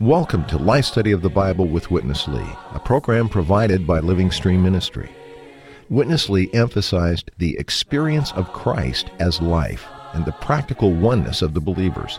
Welcome 0.00 0.44
to 0.46 0.58
Life 0.58 0.84
Study 0.84 1.12
of 1.12 1.22
the 1.22 1.28
Bible 1.28 1.66
with 1.66 1.90
Witness 1.90 2.28
Lee, 2.28 2.48
a 2.72 2.78
program 2.78 3.28
provided 3.28 3.86
by 3.86 4.00
Living 4.00 4.30
Stream 4.30 4.62
Ministry. 4.62 5.10
Witness 5.88 6.28
Lee 6.28 6.50
emphasized 6.52 7.30
the 7.38 7.56
experience 7.58 8.32
of 8.32 8.52
Christ 8.52 9.10
as 9.18 9.40
life 9.40 9.86
and 10.14 10.24
the 10.24 10.32
practical 10.32 10.92
oneness 10.92 11.42
of 11.42 11.54
the 11.54 11.60
believers. 11.60 12.18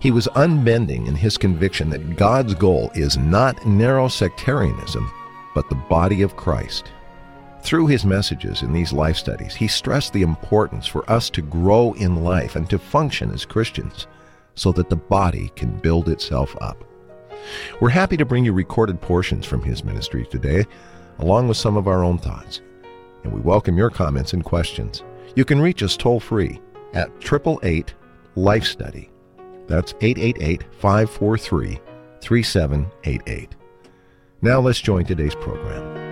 He 0.00 0.10
was 0.10 0.28
unbending 0.34 1.06
in 1.06 1.14
his 1.14 1.36
conviction 1.36 1.90
that 1.90 2.16
God's 2.16 2.54
goal 2.54 2.90
is 2.94 3.16
not 3.16 3.66
narrow 3.66 4.08
sectarianism, 4.08 5.10
but 5.54 5.68
the 5.68 5.74
body 5.74 6.22
of 6.22 6.36
Christ. 6.36 6.92
Through 7.62 7.88
his 7.88 8.04
messages 8.04 8.62
in 8.62 8.72
these 8.72 8.92
life 8.92 9.16
studies, 9.16 9.54
he 9.54 9.68
stressed 9.68 10.12
the 10.12 10.22
importance 10.22 10.86
for 10.86 11.08
us 11.10 11.28
to 11.30 11.42
grow 11.42 11.92
in 11.94 12.22
life 12.22 12.56
and 12.56 12.68
to 12.70 12.78
function 12.78 13.32
as 13.32 13.44
Christians 13.44 14.06
so 14.54 14.72
that 14.72 14.88
the 14.88 14.96
body 14.96 15.50
can 15.56 15.78
build 15.78 16.08
itself 16.08 16.56
up. 16.60 16.84
We're 17.80 17.90
happy 17.90 18.16
to 18.16 18.24
bring 18.24 18.44
you 18.44 18.52
recorded 18.52 19.00
portions 19.00 19.46
from 19.46 19.62
his 19.62 19.84
ministry 19.84 20.26
today, 20.26 20.66
along 21.18 21.48
with 21.48 21.56
some 21.56 21.76
of 21.76 21.88
our 21.88 22.04
own 22.04 22.18
thoughts. 22.18 22.60
And 23.24 23.32
we 23.32 23.40
welcome 23.40 23.76
your 23.76 23.90
comments 23.90 24.32
and 24.32 24.44
questions. 24.44 25.02
You 25.36 25.44
can 25.44 25.60
reach 25.60 25.82
us 25.82 25.96
toll 25.96 26.20
free 26.20 26.60
at 26.94 27.10
888 27.20 27.94
Life 28.34 28.64
Study. 28.64 29.10
That's 29.68 29.94
888 30.00 30.64
543 30.80 31.78
3788. 32.20 33.54
Now 34.40 34.60
let's 34.60 34.80
join 34.80 35.04
today's 35.04 35.34
program. 35.34 36.08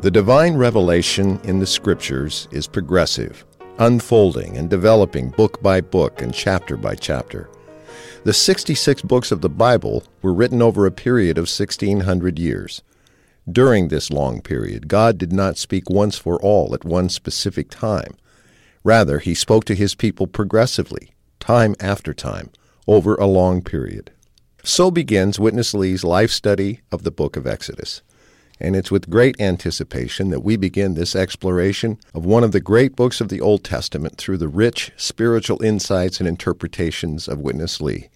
The 0.00 0.10
divine 0.12 0.54
revelation 0.56 1.40
in 1.42 1.58
the 1.58 1.66
Scriptures 1.66 2.46
is 2.52 2.68
progressive, 2.68 3.44
unfolding 3.78 4.56
and 4.56 4.70
developing 4.70 5.30
book 5.30 5.60
by 5.60 5.80
book 5.80 6.22
and 6.22 6.32
chapter 6.32 6.76
by 6.76 6.94
chapter. 6.94 7.50
The 8.22 8.32
66 8.32 9.02
books 9.02 9.32
of 9.32 9.40
the 9.40 9.48
Bible 9.48 10.04
were 10.22 10.32
written 10.32 10.62
over 10.62 10.86
a 10.86 10.92
period 10.92 11.36
of 11.36 11.42
1600 11.42 12.38
years. 12.38 12.82
During 13.50 13.88
this 13.88 14.10
long 14.10 14.40
period, 14.40 14.88
God 14.88 15.18
did 15.18 15.32
not 15.32 15.58
speak 15.58 15.88
once 15.88 16.18
for 16.18 16.40
all 16.40 16.74
at 16.74 16.84
one 16.84 17.08
specific 17.08 17.70
time. 17.70 18.16
Rather, 18.84 19.18
he 19.18 19.34
spoke 19.34 19.64
to 19.64 19.74
his 19.74 19.94
people 19.94 20.26
progressively, 20.26 21.10
time 21.40 21.74
after 21.80 22.12
time, 22.12 22.50
over 22.86 23.14
a 23.14 23.26
long 23.26 23.62
period. 23.62 24.10
So 24.64 24.90
begins 24.90 25.38
Witness 25.38 25.72
Lee's 25.74 26.04
life 26.04 26.30
study 26.30 26.80
of 26.92 27.04
the 27.04 27.10
book 27.10 27.36
of 27.36 27.46
Exodus 27.46 28.02
and 28.60 28.74
it's 28.74 28.90
with 28.90 29.10
great 29.10 29.40
anticipation 29.40 30.30
that 30.30 30.40
we 30.40 30.56
begin 30.56 30.94
this 30.94 31.14
exploration 31.14 31.98
of 32.14 32.24
one 32.24 32.42
of 32.44 32.52
the 32.52 32.60
great 32.60 32.96
books 32.96 33.20
of 33.20 33.28
the 33.28 33.40
Old 33.40 33.64
Testament 33.64 34.16
through 34.16 34.38
the 34.38 34.48
rich 34.48 34.92
spiritual 34.96 35.62
insights 35.62 36.18
and 36.18 36.28
interpretations 36.28 37.28
of 37.28 37.38
Witness 37.38 37.80
Lee, 37.80 38.08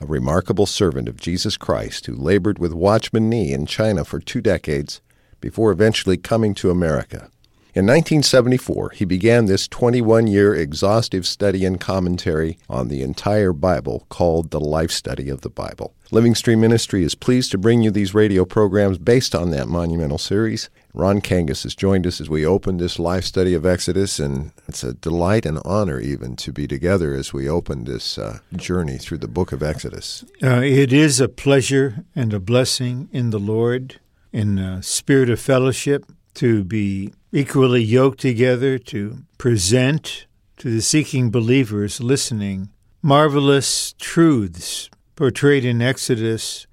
a 0.00 0.06
remarkable 0.06 0.66
servant 0.66 1.08
of 1.08 1.20
Jesus 1.20 1.56
Christ 1.56 2.06
who 2.06 2.14
labored 2.14 2.58
with 2.58 2.72
Watchman 2.72 3.28
Nee 3.28 3.52
in 3.52 3.66
China 3.66 4.04
for 4.04 4.18
two 4.18 4.40
decades 4.40 5.00
before 5.40 5.70
eventually 5.70 6.16
coming 6.16 6.54
to 6.54 6.70
America. 6.70 7.30
In 7.72 7.86
1974, 7.86 8.90
he 8.90 9.04
began 9.04 9.44
this 9.44 9.68
21 9.68 10.26
year 10.26 10.54
exhaustive 10.54 11.24
study 11.24 11.64
and 11.64 11.78
commentary 11.78 12.58
on 12.68 12.88
the 12.88 13.02
entire 13.02 13.52
Bible 13.52 14.06
called 14.08 14.50
The 14.50 14.58
Life 14.58 14.90
Study 14.90 15.28
of 15.28 15.42
the 15.42 15.50
Bible. 15.50 15.94
Living 16.10 16.34
Stream 16.34 16.60
Ministry 16.60 17.04
is 17.04 17.14
pleased 17.14 17.52
to 17.52 17.58
bring 17.58 17.82
you 17.82 17.92
these 17.92 18.14
radio 18.14 18.44
programs 18.44 18.98
based 18.98 19.36
on 19.36 19.50
that 19.50 19.68
monumental 19.68 20.18
series. 20.18 20.68
Ron 20.92 21.20
Kangas 21.20 21.62
has 21.62 21.74
joined 21.74 22.06
us 22.06 22.20
as 22.20 22.28
we 22.28 22.44
open 22.44 22.78
this 22.78 22.98
life 22.98 23.24
study 23.24 23.54
of 23.54 23.64
Exodus, 23.64 24.18
and 24.18 24.52
it's 24.66 24.82
a 24.82 24.94
delight 24.94 25.46
and 25.46 25.60
honor 25.64 26.00
even 26.00 26.34
to 26.36 26.52
be 26.52 26.66
together 26.66 27.14
as 27.14 27.32
we 27.32 27.48
open 27.48 27.84
this 27.84 28.18
uh, 28.18 28.40
journey 28.56 28.98
through 28.98 29.18
the 29.18 29.28
book 29.28 29.52
of 29.52 29.62
Exodus. 29.62 30.24
Uh, 30.42 30.60
it 30.62 30.92
is 30.92 31.20
a 31.20 31.28
pleasure 31.28 32.04
and 32.16 32.34
a 32.34 32.40
blessing 32.40 33.08
in 33.12 33.30
the 33.30 33.38
Lord, 33.38 34.00
in 34.32 34.58
a 34.58 34.82
spirit 34.82 35.30
of 35.30 35.40
fellowship, 35.40 36.04
to 36.34 36.64
be 36.64 37.12
equally 37.32 37.82
yoked 37.82 38.20
together 38.20 38.78
to 38.78 39.18
present 39.38 40.26
to 40.56 40.70
the 40.70 40.82
seeking 40.82 41.30
believers 41.30 42.00
listening 42.00 42.68
marvelous 43.02 43.94
truths 43.94 44.90
portrayed 45.16 45.64
in 45.64 45.80
Exodus 45.80 46.66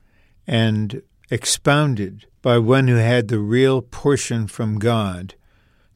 and 0.46 1.02
expounded 1.30 2.26
by 2.48 2.58
one 2.58 2.88
who 2.88 2.96
had 2.96 3.28
the 3.28 3.40
real 3.40 3.82
portion 3.82 4.48
from 4.48 4.80
God 4.80 5.36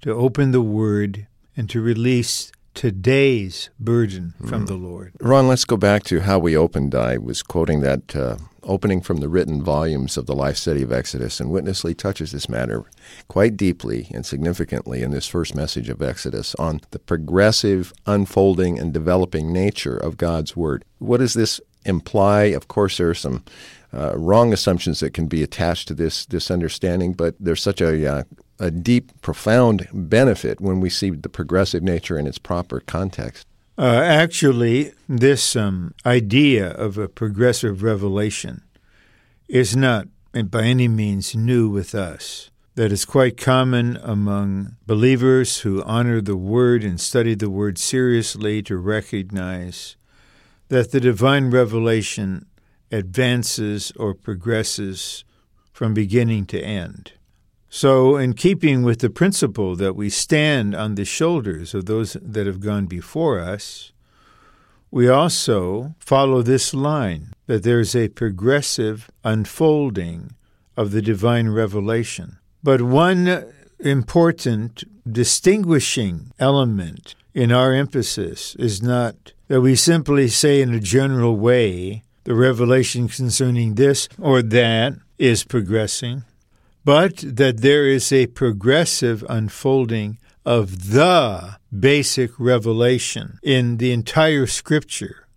to 0.01 0.11
open 0.11 0.51
the 0.51 0.61
Word 0.61 1.25
and 1.55 1.69
to 1.69 1.79
release 1.79 2.51
today's 2.73 3.69
burden 3.79 4.33
from 4.37 4.65
mm. 4.65 4.67
the 4.67 4.73
Lord. 4.73 5.13
Ron, 5.21 5.47
let's 5.47 5.63
go 5.63 5.77
back 5.77 6.03
to 6.03 6.19
how 6.19 6.39
we 6.39 6.57
opened. 6.57 6.93
I 6.93 7.17
was 7.17 7.41
quoting 7.41 7.79
that 7.83 8.13
uh, 8.17 8.35
opening 8.63 8.99
from 8.99 9.21
the 9.21 9.29
written 9.29 9.63
volumes 9.63 10.17
of 10.17 10.25
the 10.25 10.35
life 10.35 10.57
study 10.57 10.81
of 10.81 10.91
Exodus, 10.91 11.39
and 11.39 11.51
Witness 11.51 11.85
Lee 11.85 11.93
touches 11.93 12.33
this 12.33 12.49
matter 12.49 12.83
quite 13.29 13.55
deeply 13.55 14.09
and 14.13 14.25
significantly 14.25 15.03
in 15.03 15.11
this 15.11 15.27
first 15.27 15.55
message 15.55 15.87
of 15.87 16.01
Exodus 16.01 16.53
on 16.55 16.81
the 16.91 16.99
progressive 16.99 17.93
unfolding 18.05 18.77
and 18.77 18.91
developing 18.91 19.53
nature 19.53 19.95
of 19.95 20.17
God's 20.17 20.53
Word. 20.57 20.83
What 20.99 21.21
does 21.21 21.33
this 21.33 21.61
imply? 21.85 22.43
Of 22.47 22.67
course, 22.67 22.97
there 22.97 23.09
are 23.09 23.13
some 23.13 23.45
uh, 23.93 24.13
wrong 24.15 24.53
assumptions 24.53 24.99
that 25.01 25.13
can 25.13 25.27
be 25.27 25.43
attached 25.43 25.87
to 25.89 25.93
this 25.93 26.25
this 26.25 26.49
understanding, 26.49 27.13
but 27.13 27.35
there's 27.39 27.61
such 27.61 27.81
a 27.81 28.11
uh, 28.11 28.23
a 28.61 28.69
deep, 28.69 29.11
profound 29.21 29.87
benefit 29.91 30.61
when 30.61 30.79
we 30.79 30.89
see 30.89 31.09
the 31.09 31.27
progressive 31.27 31.81
nature 31.81 32.17
in 32.17 32.27
its 32.27 32.37
proper 32.37 32.79
context. 32.79 33.47
Uh, 33.77 34.01
actually, 34.03 34.93
this 35.09 35.55
um, 35.55 35.95
idea 36.05 36.69
of 36.73 36.97
a 36.97 37.07
progressive 37.07 37.81
revelation 37.81 38.61
is 39.49 39.75
not 39.75 40.07
by 40.45 40.63
any 40.63 40.87
means 40.87 41.35
new 41.35 41.67
with 41.67 41.95
us. 41.95 42.51
That 42.75 42.91
is 42.91 43.03
quite 43.03 43.35
common 43.35 43.97
among 43.97 44.77
believers 44.85 45.61
who 45.61 45.83
honor 45.83 46.21
the 46.21 46.37
Word 46.37 46.83
and 46.83 47.01
study 47.01 47.33
the 47.33 47.49
Word 47.49 47.77
seriously 47.77 48.61
to 48.63 48.77
recognize 48.77 49.97
that 50.69 50.91
the 50.91 51.01
divine 51.01 51.49
revelation 51.49 52.45
advances 52.91 53.91
or 53.95 54.13
progresses 54.13 55.23
from 55.71 55.93
beginning 55.93 56.45
to 56.47 56.61
end. 56.61 57.13
So, 57.69 58.17
in 58.17 58.33
keeping 58.33 58.83
with 58.83 58.99
the 58.99 59.09
principle 59.09 59.77
that 59.77 59.95
we 59.95 60.09
stand 60.09 60.75
on 60.75 60.95
the 60.95 61.05
shoulders 61.05 61.73
of 61.73 61.85
those 61.85 62.17
that 62.21 62.45
have 62.45 62.59
gone 62.59 62.85
before 62.85 63.39
us, 63.39 63.93
we 64.91 65.07
also 65.07 65.95
follow 65.99 66.41
this 66.41 66.73
line 66.73 67.33
that 67.47 67.63
there 67.63 67.79
is 67.79 67.95
a 67.95 68.09
progressive 68.09 69.09
unfolding 69.23 70.35
of 70.75 70.91
the 70.91 71.01
divine 71.01 71.47
revelation. 71.47 72.39
But 72.61 72.81
one 72.81 73.45
important 73.79 74.83
distinguishing 75.09 76.31
element 76.39 77.15
in 77.33 77.51
our 77.51 77.73
emphasis 77.73 78.53
is 78.55 78.83
not 78.83 79.31
that 79.47 79.61
we 79.61 79.75
simply 79.75 80.27
say 80.27 80.61
in 80.61 80.73
a 80.73 80.79
general 80.79 81.37
way 81.37 82.03
the 82.23 82.35
revelation 82.35 83.07
concerning 83.07 83.75
this 83.75 84.07
or 84.19 84.41
that 84.41 84.93
is 85.17 85.43
progressing, 85.43 86.23
but 86.83 87.17
that 87.17 87.61
there 87.61 87.85
is 87.85 88.11
a 88.11 88.27
progressive 88.27 89.23
unfolding 89.29 90.17
of 90.45 90.91
the 90.91 91.57
basic 91.77 92.31
revelation 92.39 93.39
in 93.43 93.77
the 93.77 93.91
entire 93.91 94.47
Scripture. 94.47 95.27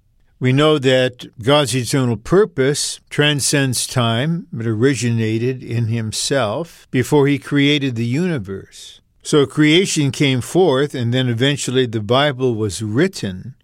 We 0.40 0.52
know 0.52 0.78
that 0.78 1.26
God's 1.42 1.75
eternal 1.75 2.16
purpose 2.16 3.00
transcends 3.08 3.87
time. 3.87 4.46
It 4.58 4.66
originated 4.66 5.62
in 5.62 5.87
Himself 5.87 6.87
before 6.90 7.26
He 7.26 7.38
created 7.38 7.94
the 7.94 8.06
universe. 8.06 9.00
So 9.22 9.46
creation 9.46 10.10
came 10.10 10.42
forth, 10.42 10.94
and 10.94 11.14
then 11.14 11.28
eventually 11.28 11.87
the 11.87 12.02
Bible 12.02 12.54
was 12.54 12.82
written, 12.82 13.54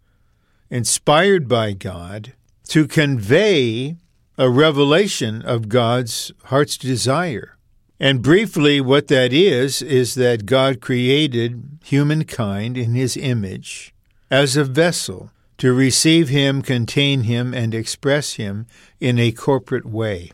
inspired 0.70 1.48
by 1.48 1.72
God, 1.74 2.32
to 2.70 2.88
convey 2.88 3.96
a 4.38 4.50
revelation 4.50 5.42
of 5.42 5.68
God's 5.68 6.32
heart's 6.44 6.78
desire. 6.78 7.56
And 8.00 8.22
briefly, 8.22 8.80
what 8.80 9.08
that 9.08 9.32
is, 9.32 9.82
is 9.82 10.14
that 10.14 10.46
God 10.46 10.80
created 10.80 11.78
humankind 11.84 12.78
in 12.78 12.94
his 12.94 13.16
image 13.16 13.94
as 14.30 14.56
a 14.56 14.64
vessel 14.64 15.30
to 15.58 15.74
receive 15.74 16.30
him, 16.30 16.62
contain 16.62 17.24
him, 17.24 17.52
and 17.52 17.74
express 17.74 18.34
him 18.34 18.66
in 19.00 19.18
a 19.18 19.32
corporate 19.32 19.86
way. 19.86 20.30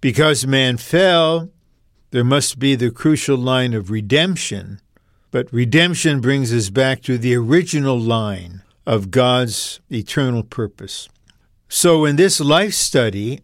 Because 0.00 0.46
man 0.46 0.76
fell, 0.76 1.50
there 2.10 2.24
must 2.24 2.58
be 2.58 2.74
the 2.74 2.90
crucial 2.90 3.38
line 3.38 3.72
of 3.74 3.90
redemption 3.90 4.80
But 5.30 5.52
redemption 5.52 6.20
brings 6.20 6.52
us 6.52 6.70
back 6.70 7.02
to 7.02 7.16
the 7.16 7.36
original 7.36 7.98
line 7.98 8.62
of 8.86 9.10
God's 9.10 9.80
eternal 9.90 10.42
purpose. 10.42 11.08
So, 11.72 12.04
in 12.04 12.16
this 12.16 12.40
life 12.40 12.74
study, 12.74 13.42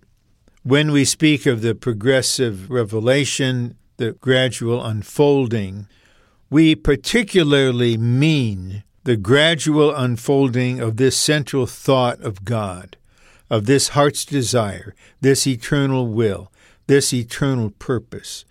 when 0.64 0.90
we 0.90 1.04
speak 1.04 1.46
of 1.46 1.62
the 1.62 1.76
progressive 1.76 2.68
revelation, 2.68 3.76
the 3.98 4.14
gradual 4.14 4.84
unfolding, 4.84 5.86
we 6.50 6.74
particularly 6.74 7.96
mean 7.96 8.82
the 9.04 9.16
gradual 9.16 9.94
unfolding 9.94 10.80
of 10.80 10.96
this 10.96 11.16
central 11.16 11.66
thought 11.66 12.20
of 12.20 12.44
God, 12.44 12.96
of 13.48 13.66
this 13.66 13.90
heart's 13.90 14.24
desire, 14.24 14.92
this 15.20 15.46
eternal 15.46 16.08
will, 16.08 16.50
this 16.88 17.14
eternal 17.14 17.70
purpose. 17.78 18.44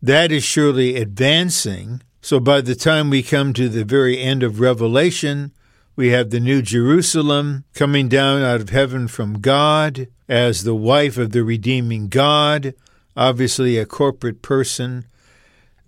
That 0.00 0.30
is 0.30 0.44
surely 0.44 0.94
advancing. 0.94 2.00
So 2.20 2.38
by 2.38 2.60
the 2.60 2.76
time 2.76 3.10
we 3.10 3.24
come 3.24 3.52
to 3.54 3.68
the 3.68 3.84
very 3.84 4.20
end 4.20 4.44
of 4.44 4.60
Revelation, 4.60 5.50
we 5.96 6.10
have 6.10 6.28
the 6.28 6.40
New 6.40 6.60
Jerusalem 6.60 7.64
coming 7.74 8.08
down 8.08 8.42
out 8.42 8.60
of 8.60 8.68
heaven 8.68 9.08
from 9.08 9.40
God 9.40 10.08
as 10.28 10.62
the 10.62 10.74
wife 10.74 11.16
of 11.16 11.32
the 11.32 11.42
redeeming 11.42 12.08
God, 12.08 12.74
obviously 13.16 13.78
a 13.78 13.86
corporate 13.86 14.42
person. 14.42 15.06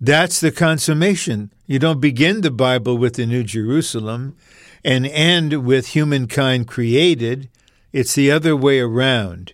That's 0.01 0.39
the 0.39 0.51
consummation. 0.51 1.53
You 1.67 1.77
don't 1.77 2.01
begin 2.01 2.41
the 2.41 2.49
Bible 2.49 2.97
with 2.97 3.15
the 3.15 3.27
New 3.27 3.43
Jerusalem 3.43 4.35
and 4.83 5.05
end 5.05 5.63
with 5.63 5.89
humankind 5.89 6.67
created. 6.67 7.47
It's 7.93 8.15
the 8.15 8.31
other 8.31 8.55
way 8.55 8.79
around. 8.79 9.53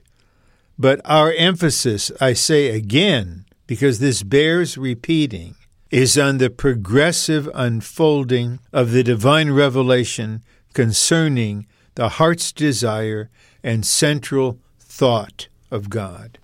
But 0.80 1.02
our 1.04 1.34
emphasis, 1.34 2.12
I 2.22 2.32
say 2.32 2.70
again, 2.70 3.46
because 3.68 4.00
this 4.00 4.24
bears 4.24 4.78
repeating, 4.78 5.56
is 5.92 6.18
on 6.18 6.38
the 6.38 6.50
progressive 6.50 7.50
unfolding 7.54 8.60
of 8.74 8.92
the 8.92 9.04
divine 9.04 9.52
revelation 9.52 10.44
concerning 10.74 11.68
the 11.96 12.10
heart's 12.10 12.52
desire 12.52 13.30
and 13.64 13.86
central 13.86 14.60
thought 14.80 15.48
of 15.72 15.90
God. 15.90 16.38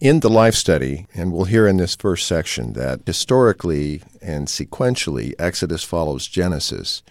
In 0.00 0.20
the 0.20 0.30
life 0.30 0.54
study, 0.54 1.06
and 1.14 1.32
we'll 1.32 1.44
hear 1.44 1.66
in 1.66 1.76
this 1.76 1.96
first 1.96 2.26
section 2.26 2.74
that 2.74 3.00
historically 3.04 4.02
and 4.22 4.46
sequentially, 4.46 5.32
Exodus 5.38 5.82
follows 5.82 6.28
Genesis. 6.28 7.02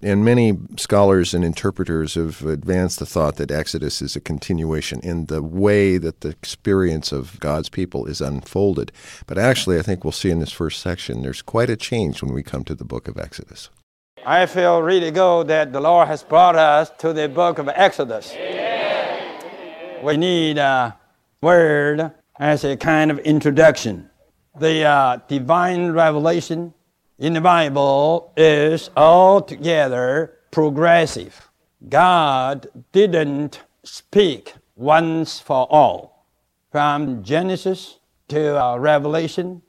And 0.00 0.24
many 0.24 0.56
scholars 0.76 1.34
and 1.34 1.44
interpreters 1.44 2.14
have 2.14 2.44
advanced 2.44 3.00
the 3.00 3.06
thought 3.06 3.34
that 3.36 3.50
Exodus 3.50 4.00
is 4.00 4.14
a 4.14 4.20
continuation 4.20 5.00
in 5.00 5.26
the 5.26 5.42
way 5.42 5.98
that 5.98 6.20
the 6.20 6.28
experience 6.28 7.10
of 7.10 7.40
God's 7.40 7.68
people 7.68 8.06
is 8.06 8.20
unfolded. 8.20 8.92
But 9.26 9.38
actually, 9.38 9.76
I 9.76 9.82
think 9.82 10.04
we'll 10.04 10.12
see 10.12 10.30
in 10.30 10.38
this 10.38 10.52
first 10.52 10.80
section, 10.80 11.22
there's 11.22 11.42
quite 11.42 11.68
a 11.68 11.76
change 11.76 12.22
when 12.22 12.32
we 12.32 12.44
come 12.44 12.62
to 12.64 12.76
the 12.76 12.84
book 12.84 13.08
of 13.08 13.18
Exodus. 13.18 13.70
I 14.24 14.46
feel 14.46 14.82
really 14.82 15.10
good 15.10 15.48
that 15.48 15.72
the 15.72 15.80
Lord 15.80 16.06
has 16.06 16.22
brought 16.22 16.54
us 16.54 16.90
to 16.98 17.12
the 17.12 17.28
book 17.28 17.58
of 17.58 17.68
Exodus. 17.68 18.32
We 20.02 20.16
need 20.16 20.58
a 20.58 20.96
word 21.40 22.12
as 22.38 22.62
a 22.62 22.76
kind 22.76 23.10
of 23.10 23.18
introduction. 23.20 24.10
The 24.60 24.84
uh, 24.84 25.18
divine 25.26 25.90
revelation 25.90 26.74
in 27.18 27.32
the 27.32 27.40
Bible 27.40 28.32
is 28.36 28.90
altogether 28.96 30.38
progressive. 30.52 31.50
God 31.88 32.68
didn't 32.92 33.60
speak 33.82 34.54
once 34.76 35.40
for 35.40 35.66
all. 35.68 36.26
From 36.70 37.24
Genesis 37.24 37.98
to 38.28 38.62
uh, 38.62 38.76
Revelation, 38.76 39.62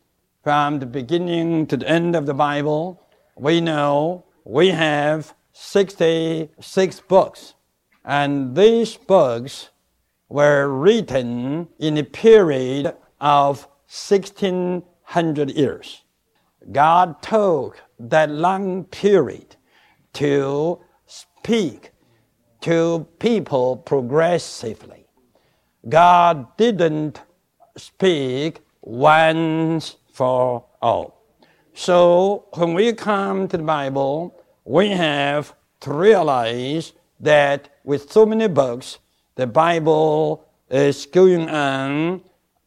from 0.43 0.79
the 0.79 0.85
beginning 0.85 1.65
to 1.67 1.77
the 1.77 1.89
end 1.89 2.15
of 2.15 2.27
the 2.27 2.33
Bible, 2.35 3.01
we 3.35 3.61
know 3.61 4.25
we 4.43 4.69
have 4.69 5.33
66 5.53 6.99
books. 7.01 7.55
And 8.05 8.55
these 8.55 8.95
books 8.95 9.69
were 10.27 10.67
written 10.67 11.67
in 11.79 11.97
a 11.97 12.03
period 12.03 12.95
of 13.19 13.67
1600 13.87 15.49
years. 15.51 16.03
God 16.71 17.21
took 17.21 17.81
that 17.99 18.29
long 18.29 18.85
period 18.85 19.55
to 20.13 20.79
speak 21.05 21.91
to 22.61 23.07
people 23.19 23.77
progressively. 23.77 25.07
God 25.87 26.57
didn't 26.57 27.21
speak 27.77 28.59
once 28.81 29.95
for 30.11 30.65
all. 30.81 31.25
So 31.73 32.45
when 32.55 32.73
we 32.73 32.91
come 32.93 33.47
to 33.47 33.57
the 33.57 33.63
Bible, 33.63 34.43
we 34.65 34.89
have 34.89 35.55
to 35.81 35.93
realize 35.93 36.93
that 37.21 37.69
with 37.83 38.11
so 38.11 38.25
many 38.25 38.47
books, 38.47 38.99
the 39.35 39.47
Bible 39.47 40.45
is 40.69 41.05
going 41.05 41.49
on 41.49 42.21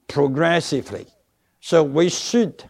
progressively. 0.08 1.06
So 1.60 1.82
we 1.82 2.08
should 2.08 2.64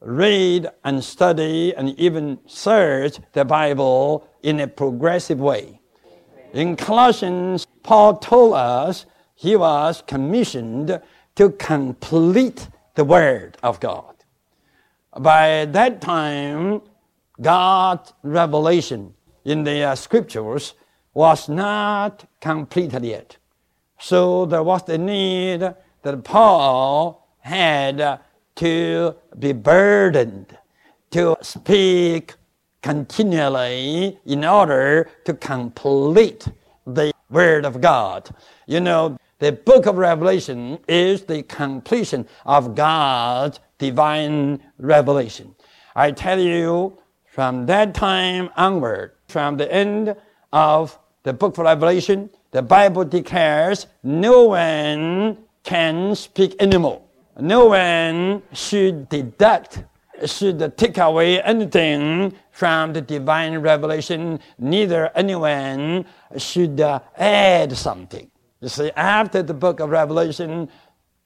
read 0.00 0.66
and 0.84 1.02
study 1.04 1.74
and 1.74 1.98
even 1.98 2.38
search 2.46 3.18
the 3.32 3.44
Bible 3.44 4.26
in 4.42 4.60
a 4.60 4.66
progressive 4.66 5.40
way. 5.40 5.80
In 6.52 6.76
Colossians, 6.76 7.66
Paul 7.82 8.16
told 8.16 8.54
us 8.54 9.06
he 9.34 9.56
was 9.56 10.02
commissioned 10.06 11.00
to 11.36 11.50
complete 11.50 12.68
the 12.94 13.04
Word 13.04 13.56
of 13.62 13.78
God. 13.80 14.14
By 15.18 15.66
that 15.66 16.00
time, 16.00 16.82
God's 17.40 18.12
revelation 18.22 19.14
in 19.44 19.64
the 19.64 19.82
uh, 19.82 19.94
scriptures 19.94 20.74
was 21.14 21.48
not 21.48 22.28
completed 22.40 23.04
yet. 23.04 23.36
So 23.98 24.46
there 24.46 24.62
was 24.62 24.82
the 24.84 24.98
need 24.98 25.60
that 25.60 26.24
Paul 26.24 27.26
had 27.40 28.20
to 28.56 29.14
be 29.38 29.52
burdened 29.52 30.56
to 31.10 31.36
speak 31.42 32.34
continually 32.82 34.18
in 34.24 34.44
order 34.44 35.10
to 35.24 35.34
complete 35.34 36.48
the 36.86 37.12
Word 37.30 37.64
of 37.64 37.80
God. 37.80 38.30
You 38.66 38.80
know, 38.80 39.16
the 39.38 39.52
book 39.52 39.86
of 39.86 39.96
Revelation 39.96 40.78
is 40.88 41.22
the 41.22 41.42
completion 41.44 42.26
of 42.44 42.74
God's 42.74 43.60
divine 43.78 44.62
revelation. 44.78 45.54
I 45.94 46.12
tell 46.12 46.38
you, 46.38 46.98
from 47.26 47.66
that 47.66 47.94
time 47.94 48.50
onward, 48.56 49.12
from 49.28 49.56
the 49.56 49.72
end 49.72 50.14
of 50.52 50.98
the 51.22 51.32
book 51.32 51.58
of 51.58 51.64
Revelation, 51.64 52.30
the 52.50 52.62
Bible 52.62 53.04
declares 53.04 53.86
no 54.02 54.44
one 54.46 55.38
can 55.62 56.14
speak 56.14 56.56
anymore. 56.60 57.02
No 57.40 57.66
one 57.66 58.42
should 58.52 59.08
deduct, 59.08 59.84
should 60.24 60.76
take 60.76 60.98
away 60.98 61.42
anything 61.42 62.34
from 62.50 62.92
the 62.92 63.00
divine 63.00 63.58
revelation. 63.58 64.40
Neither 64.58 65.10
anyone 65.14 66.04
should 66.36 66.80
uh, 66.80 67.00
add 67.16 67.76
something. 67.76 68.30
You 68.60 68.68
see, 68.68 68.90
after 68.94 69.42
the 69.42 69.54
book 69.54 69.80
of 69.80 69.90
Revelation, 69.90 70.68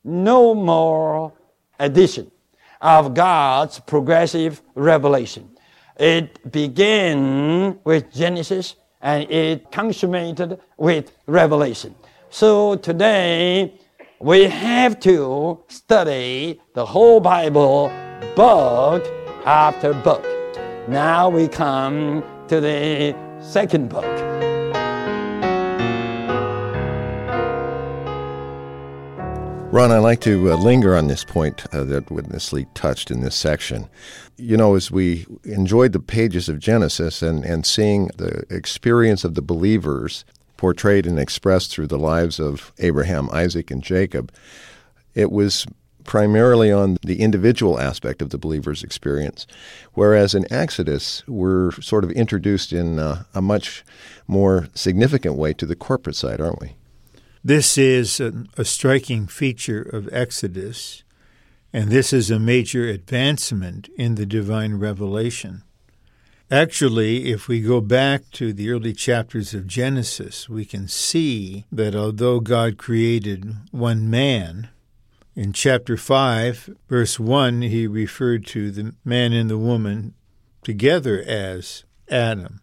no 0.04 0.54
more 0.54 1.32
addition 1.80 2.30
of 2.80 3.14
God's 3.14 3.80
progressive 3.80 4.62
revelation. 4.74 5.50
It 5.96 6.52
began 6.52 7.78
with 7.84 8.12
Genesis 8.12 8.76
and 9.00 9.30
it 9.30 9.70
consummated 9.70 10.60
with 10.76 11.12
Revelation. 11.26 11.94
So 12.30 12.76
today 12.76 13.80
we 14.20 14.44
have 14.44 15.00
to 15.00 15.62
study 15.68 16.60
the 16.74 16.86
whole 16.86 17.20
Bible 17.20 17.88
book 18.36 19.04
after 19.44 19.92
book. 19.92 20.24
Now 20.88 21.28
we 21.28 21.48
come 21.48 22.22
to 22.48 22.60
the 22.60 23.16
second 23.40 23.88
book. 23.88 24.04
Ron, 29.74 29.90
I'd 29.90 29.98
like 29.98 30.20
to 30.20 30.52
uh, 30.52 30.56
linger 30.56 30.94
on 30.96 31.08
this 31.08 31.24
point 31.24 31.66
uh, 31.74 31.82
that 31.82 32.08
Witness 32.08 32.52
Lee 32.52 32.66
touched 32.74 33.10
in 33.10 33.22
this 33.22 33.34
section. 33.34 33.88
You 34.36 34.56
know, 34.56 34.76
as 34.76 34.92
we 34.92 35.26
enjoyed 35.42 35.92
the 35.92 35.98
pages 35.98 36.48
of 36.48 36.60
Genesis 36.60 37.22
and, 37.22 37.44
and 37.44 37.66
seeing 37.66 38.06
the 38.16 38.44
experience 38.50 39.24
of 39.24 39.34
the 39.34 39.42
believers 39.42 40.24
portrayed 40.56 41.06
and 41.06 41.18
expressed 41.18 41.70
through 41.70 41.88
the 41.88 41.98
lives 41.98 42.38
of 42.38 42.72
Abraham, 42.78 43.28
Isaac, 43.32 43.70
and 43.70 43.82
Jacob, 43.82 44.32
it 45.14 45.30
was 45.30 45.66
primarily 46.04 46.70
on 46.70 46.98
the 47.02 47.20
individual 47.20 47.80
aspect 47.80 48.22
of 48.22 48.30
the 48.30 48.38
believer's 48.38 48.82
experience, 48.82 49.46
whereas 49.94 50.34
in 50.34 50.50
Exodus, 50.52 51.26
we're 51.26 51.72
sort 51.72 52.04
of 52.04 52.10
introduced 52.12 52.72
in 52.72 52.98
uh, 52.98 53.24
a 53.34 53.42
much 53.42 53.84
more 54.28 54.68
significant 54.74 55.36
way 55.36 55.52
to 55.54 55.66
the 55.66 55.74
corporate 55.74 56.16
side, 56.16 56.40
aren't 56.40 56.60
we? 56.60 56.76
This 57.42 57.76
is 57.76 58.20
a, 58.20 58.44
a, 58.56 58.64
striking 58.64 59.26
feature 59.26 59.82
of 59.82 60.08
Exodus, 60.12 61.02
and 61.72 61.90
this 61.90 62.12
is 62.12 62.30
a 62.30 62.38
major 62.38 62.86
advancement 62.88 63.88
in 63.96 64.14
the 64.14 64.24
divine 64.24 64.74
revelation. 64.74 65.62
Actually, 66.54 67.32
if 67.32 67.48
we 67.48 67.60
go 67.60 67.80
back 67.80 68.30
to 68.30 68.52
the 68.52 68.70
early 68.70 68.92
chapters 68.92 69.54
of 69.54 69.66
Genesis, 69.66 70.48
we 70.48 70.64
can 70.64 70.86
see 70.86 71.64
that 71.72 71.96
although 71.96 72.38
God 72.38 72.78
created 72.78 73.56
one 73.72 74.08
man, 74.08 74.68
in 75.34 75.52
chapter 75.52 75.96
5, 75.96 76.70
verse 76.88 77.18
1, 77.18 77.62
he 77.62 77.88
referred 77.88 78.46
to 78.46 78.70
the 78.70 78.94
man 79.04 79.32
and 79.32 79.50
the 79.50 79.58
woman 79.58 80.14
together 80.62 81.20
as 81.26 81.82
Adam. 82.08 82.60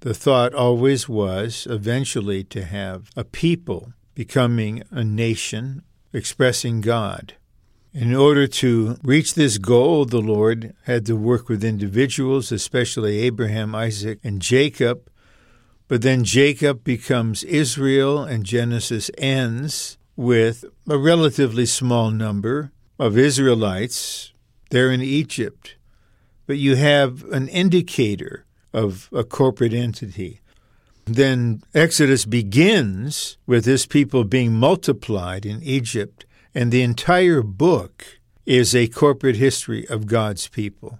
The 0.00 0.14
thought 0.14 0.54
always 0.54 1.06
was 1.06 1.66
eventually 1.68 2.44
to 2.44 2.64
have 2.64 3.10
a 3.14 3.24
people 3.24 3.92
becoming 4.14 4.84
a 4.90 5.04
nation 5.04 5.82
expressing 6.14 6.80
God. 6.80 7.34
In 8.00 8.14
order 8.14 8.46
to 8.46 8.96
reach 9.02 9.34
this 9.34 9.58
goal, 9.58 10.04
the 10.04 10.20
Lord 10.20 10.72
had 10.84 11.04
to 11.06 11.16
work 11.16 11.48
with 11.48 11.64
individuals, 11.64 12.52
especially 12.52 13.18
Abraham, 13.22 13.74
Isaac, 13.74 14.20
and 14.22 14.40
Jacob. 14.40 15.10
But 15.88 16.02
then 16.02 16.22
Jacob 16.22 16.84
becomes 16.84 17.42
Israel, 17.42 18.22
and 18.22 18.44
Genesis 18.44 19.10
ends 19.18 19.98
with 20.14 20.64
a 20.88 20.96
relatively 20.96 21.66
small 21.66 22.12
number 22.12 22.70
of 23.00 23.18
Israelites 23.18 24.32
there 24.70 24.92
in 24.92 25.02
Egypt. 25.02 25.74
But 26.46 26.58
you 26.58 26.76
have 26.76 27.24
an 27.32 27.48
indicator 27.48 28.44
of 28.72 29.08
a 29.12 29.24
corporate 29.24 29.74
entity. 29.74 30.40
Then 31.04 31.64
Exodus 31.74 32.26
begins 32.26 33.38
with 33.44 33.64
this 33.64 33.86
people 33.86 34.22
being 34.22 34.52
multiplied 34.52 35.44
in 35.44 35.64
Egypt, 35.64 36.26
and 36.54 36.72
the 36.72 36.82
entire 36.82 37.42
book 37.42 38.18
is 38.46 38.74
a 38.74 38.88
corporate 38.88 39.36
history 39.36 39.86
of 39.88 40.06
God's 40.06 40.48
people. 40.48 40.98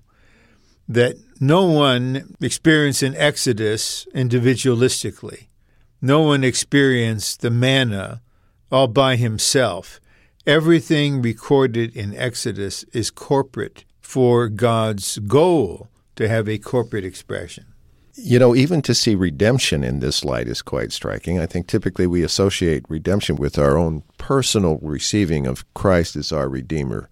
That 0.89 1.17
no 1.41 1.65
one 1.65 2.35
experienced 2.41 3.03
an 3.03 3.15
Exodus 3.17 4.07
individualistically. 4.15 5.49
No 6.01 6.21
one 6.21 6.45
experienced 6.45 7.41
the 7.41 7.51
manna 7.51 8.23
all 8.71 8.89
by 8.89 9.17
himself. 9.17 10.01
Everything 10.47 11.21
recorded 11.21 11.95
in 11.97 12.15
Exodus 12.15 12.85
is 12.93 13.11
corporate 13.11 13.85
for 14.01 14.49
God's 14.49 15.19
goal 15.19 15.89
to 16.17 16.29
have 16.29 16.49
a 16.49 16.59
corporate 16.59 17.05
expression. 17.05 17.68
You 18.21 18.39
know, 18.41 18.55
even 18.55 18.83
to 18.83 18.95
see 18.95 19.15
redemption 19.15 19.85
in 19.85 20.01
this 20.01 20.25
light 20.25 20.49
is 20.49 20.61
quite 20.61 20.93
striking. 20.93 21.39
I 21.39 21.47
think 21.47 21.69
typically 21.69 22.07
we 22.07 22.25
associate 22.25 22.85
redemption 22.89 23.37
with 23.37 23.59
our 23.59 23.79
own 23.79 24.03
personal 24.19 24.79
receiving 24.83 25.47
of 25.47 25.65
Christ 25.75 26.17
as 26.17 26.33
our 26.33 26.49
Redeemer. 26.49 27.09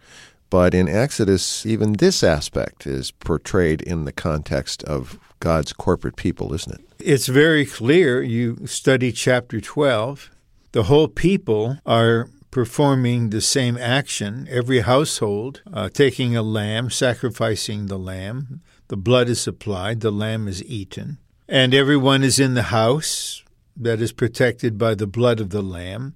But 0.51 0.75
in 0.75 0.89
Exodus, 0.89 1.65
even 1.65 1.95
this 1.95 2.25
aspect 2.25 2.87
is 2.87 3.13
portrayed 3.13 3.83
in 3.83 4.05
the 4.05 4.13
context 4.13 4.83
of 4.85 5.19
God's 5.39 5.73
corporate 5.73 6.17
people, 6.17 6.53
isn't 6.55 6.75
it? 6.75 6.81
It's 6.99 7.29
very 7.29 7.67
clear. 7.67 8.23
You 8.23 8.67
study 8.67 9.13
chapter 9.13 9.61
12, 9.61 10.31
the 10.73 10.85
whole 10.85 11.09
people 11.09 11.79
are 11.87 12.29
performing 12.51 13.31
the 13.31 13.41
same 13.41 13.77
action, 13.77 14.49
every 14.51 14.81
household 14.81 15.63
uh, 15.73 15.89
taking 15.89 16.37
a 16.37 16.43
lamb, 16.43 16.91
sacrificing 16.91 17.87
the 17.87 17.99
lamb. 17.99 18.61
The 18.89 18.97
blood 18.97 19.29
is 19.29 19.47
applied, 19.49 20.01
the 20.01 20.13
lamb 20.13 20.47
is 20.47 20.63
eaten, 20.65 21.19
and 21.49 21.75
everyone 21.75 22.23
is 22.23 22.39
in 22.39 22.55
the 22.55 22.65
house 22.65 23.43
that 23.77 24.01
is 24.01 24.13
protected 24.13 24.79
by 24.79 24.95
the 24.95 25.07
blood 25.07 25.41
of 25.41 25.51
the 25.51 25.63
lamb, 25.63 26.15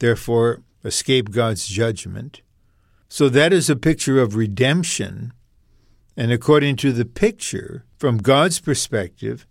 therefore 0.00 0.62
escape 0.84 1.30
God's 1.30 1.66
judgment. 1.66 2.42
So 3.08 3.28
that 3.30 3.52
is 3.52 3.70
a 3.70 3.76
picture 3.76 4.20
of 4.20 4.36
redemption, 4.36 5.32
and 6.16 6.30
according 6.30 6.76
to 6.76 6.92
the 6.92 7.06
picture, 7.06 7.84
from 7.98 8.18
God's 8.18 8.60
perspective, 8.60 9.46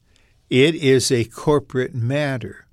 it 0.50 0.76
is 0.76 1.12
a 1.12 1.26
corporate 1.26 1.96
matter. 1.96 2.68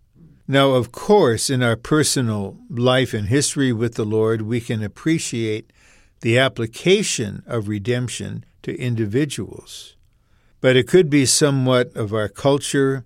Now, 0.46 0.70
of 0.70 0.92
course, 0.92 1.50
in 1.50 1.62
our 1.62 1.76
personal 1.76 2.58
life 2.70 3.12
and 3.12 3.28
history 3.28 3.72
with 3.72 3.94
the 3.94 4.04
Lord, 4.04 4.42
we 4.42 4.60
can 4.60 4.82
appreciate 4.82 5.72
the 6.20 6.38
application 6.38 7.42
of 7.46 7.68
redemption 7.68 8.44
to 8.66 8.76
individuals. 8.80 9.94
But 10.60 10.74
it 10.74 10.88
could 10.88 11.08
be 11.08 11.24
somewhat 11.24 11.94
of 11.94 12.12
our 12.12 12.28
culture 12.28 13.04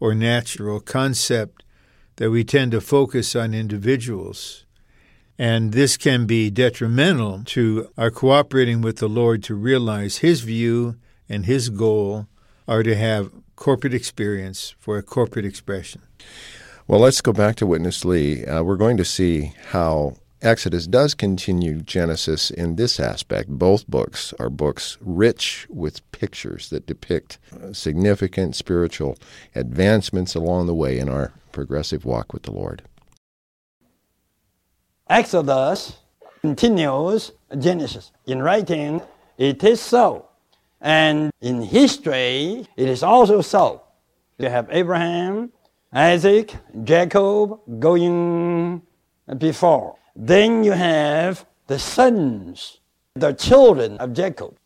or 0.00 0.16
natural 0.16 0.80
concept 0.80 1.62
that 2.16 2.32
we 2.32 2.42
tend 2.42 2.72
to 2.72 2.80
focus 2.80 3.36
on 3.36 3.54
individuals. 3.54 4.66
And 5.38 5.72
this 5.72 5.96
can 5.96 6.26
be 6.26 6.50
detrimental 6.50 7.44
to 7.44 7.88
our 7.96 8.10
cooperating 8.10 8.80
with 8.80 8.96
the 8.96 9.08
Lord 9.08 9.44
to 9.44 9.54
realize 9.54 10.18
His 10.18 10.40
view 10.40 10.96
and 11.28 11.46
His 11.46 11.68
goal 11.68 12.26
are 12.66 12.82
to 12.82 12.96
have 12.96 13.30
corporate 13.54 13.94
experience 13.94 14.74
for 14.80 14.98
a 14.98 15.04
corporate 15.04 15.44
expression. 15.44 16.02
Well, 16.88 16.98
let's 16.98 17.20
go 17.20 17.32
back 17.32 17.54
to 17.56 17.66
Witness 17.66 18.04
Lee. 18.04 18.44
Uh, 18.44 18.64
we're 18.64 18.74
going 18.74 18.96
to 18.96 19.04
see 19.04 19.52
how 19.68 20.16
Exodus 20.46 20.86
does 20.86 21.12
continue 21.12 21.80
Genesis 21.80 22.52
in 22.52 22.76
this 22.76 23.00
aspect. 23.00 23.48
Both 23.48 23.88
books 23.88 24.32
are 24.38 24.48
books 24.48 24.96
rich 25.00 25.66
with 25.68 26.08
pictures 26.12 26.70
that 26.70 26.86
depict 26.86 27.40
significant 27.72 28.54
spiritual 28.54 29.18
advancements 29.56 30.36
along 30.36 30.66
the 30.66 30.74
way 30.74 31.00
in 31.00 31.08
our 31.08 31.32
progressive 31.50 32.04
walk 32.04 32.32
with 32.32 32.44
the 32.44 32.52
Lord. 32.52 32.82
Exodus 35.10 35.96
continues 36.42 37.32
Genesis. 37.58 38.12
In 38.26 38.40
writing, 38.40 39.02
it 39.38 39.64
is 39.64 39.80
so. 39.80 40.28
And 40.80 41.32
in 41.40 41.60
history, 41.60 42.68
it 42.76 42.88
is 42.88 43.02
also 43.02 43.40
so. 43.40 43.82
You 44.38 44.48
have 44.48 44.68
Abraham, 44.70 45.50
Isaac, 45.92 46.54
Jacob 46.84 47.58
going 47.80 48.82
before. 49.38 49.96
Then 50.16 50.64
you 50.64 50.72
have 50.72 51.44
the 51.66 51.78
sons, 51.78 52.80
the 53.14 53.32
children 53.32 53.98
of 53.98 54.14
Jacob. 54.14 54.56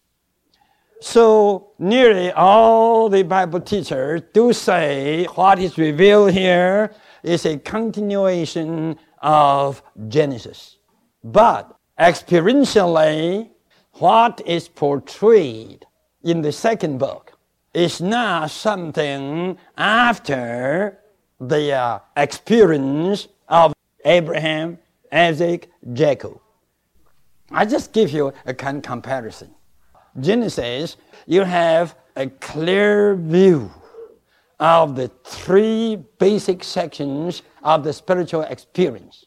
So 1.01 1.73
nearly 1.79 2.31
all 2.31 3.09
the 3.09 3.25
Bible 3.25 3.61
teachers 3.61 4.23
do 4.33 4.53
say 4.53 5.25
what 5.35 5.59
is 5.59 5.77
revealed 5.77 6.33
here 6.33 6.95
is 7.25 7.47
a 7.47 7.59
continuation 7.59 8.97
of 9.23 9.83
Genesis. 10.09 10.79
But 11.25 11.75
experientially, 11.99 13.51
what 13.95 14.41
is 14.47 14.69
portrayed 14.69 15.85
in 16.23 16.43
the 16.43 16.53
second 16.53 16.99
book 16.99 17.33
is 17.75 18.01
not 18.01 18.51
something 18.51 19.59
after 19.77 21.01
the 21.41 21.73
uh, 21.73 21.99
experience 22.17 23.27
of 23.49 23.75
Abraham, 24.05 24.79
Isaac, 25.13 25.71
Jacob. 25.93 26.41
I 27.51 27.65
just 27.65 27.93
give 27.93 28.11
you 28.11 28.33
a 28.47 28.55
kind 28.55 28.79
of 28.79 28.83
comparison. 28.83 29.55
Genesis, 30.19 30.97
you 31.27 31.43
have 31.43 31.97
a 32.17 32.29
clear 32.29 33.17
view 33.17 33.71
of 34.59 34.95
the 34.95 35.09
three 35.25 35.97
basic 36.19 36.63
sections 36.63 37.43
of 37.63 37.83
the 37.83 37.93
spiritual 37.93 38.43
experience. 38.43 39.27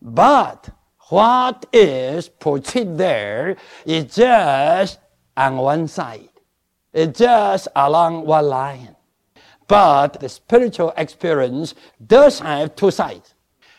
But 0.00 0.68
what 1.08 1.66
is 1.72 2.28
portrayed 2.28 2.98
there 2.98 3.56
is 3.86 4.14
just 4.14 4.98
on 5.36 5.56
one 5.56 5.88
side. 5.88 6.28
It's 6.92 7.18
just 7.18 7.68
along 7.74 8.26
one 8.26 8.46
line. 8.46 8.96
But 9.66 10.20
the 10.20 10.28
spiritual 10.28 10.92
experience 10.96 11.74
does 12.04 12.40
have 12.40 12.74
two 12.74 12.90
sides. 12.90 13.34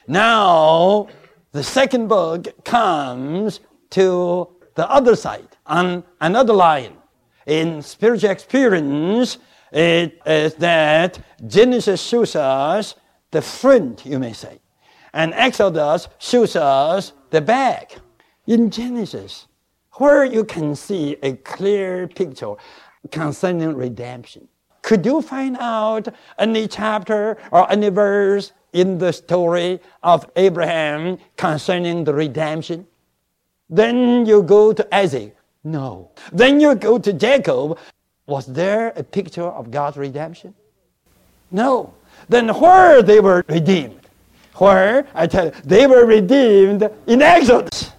Now, 0.07 1.07
the 1.51 1.63
second 1.63 2.07
bug 2.07 2.47
comes 2.63 3.59
to 3.91 4.47
the 4.75 4.89
other 4.89 5.15
side, 5.15 5.57
on 5.65 6.03
another 6.21 6.53
line. 6.53 6.93
In 7.45 7.81
spiritual 7.81 8.29
experience, 8.29 9.39
it 9.71 10.19
is 10.25 10.53
that 10.55 11.19
Genesis 11.47 12.01
shows 12.01 12.35
us 12.35 12.95
the 13.31 13.41
front, 13.41 14.05
you 14.05 14.19
may 14.19 14.33
say, 14.33 14.59
and 15.13 15.33
Exodus 15.33 16.07
shows 16.19 16.55
us 16.55 17.13
the 17.29 17.41
back. 17.41 17.97
In 18.47 18.69
Genesis, 18.69 19.47
where 19.93 20.23
you 20.23 20.43
can 20.43 20.75
see 20.75 21.17
a 21.21 21.33
clear 21.33 22.07
picture 22.07 22.55
concerning 23.11 23.75
redemption. 23.75 24.47
Could 24.81 25.05
you 25.05 25.21
find 25.21 25.57
out 25.59 26.07
any 26.37 26.67
chapter 26.67 27.37
or 27.51 27.69
any 27.71 27.89
verse 27.89 28.53
in 28.73 28.97
the 28.97 29.11
story 29.11 29.79
of 30.03 30.29
Abraham 30.35 31.17
concerning 31.37 32.03
the 32.03 32.13
redemption? 32.13 32.87
Then 33.69 34.25
you 34.25 34.43
go 34.43 34.73
to 34.73 34.95
Isaac. 34.95 35.35
No. 35.63 36.09
Then 36.31 36.59
you 36.59 36.75
go 36.75 36.97
to 36.97 37.13
Jacob. 37.13 37.77
Was 38.25 38.45
there 38.45 38.93
a 38.95 39.03
picture 39.03 39.43
of 39.43 39.71
God's 39.71 39.97
redemption? 39.97 40.53
No. 41.51 41.93
Then 42.27 42.49
where 42.49 43.01
they 43.01 43.19
were 43.19 43.43
redeemed? 43.47 43.99
Where? 44.55 45.07
I 45.13 45.27
tell 45.27 45.45
you, 45.45 45.51
they 45.63 45.87
were 45.87 46.05
redeemed 46.05 46.89
in 47.07 47.21
Exodus. 47.21 47.91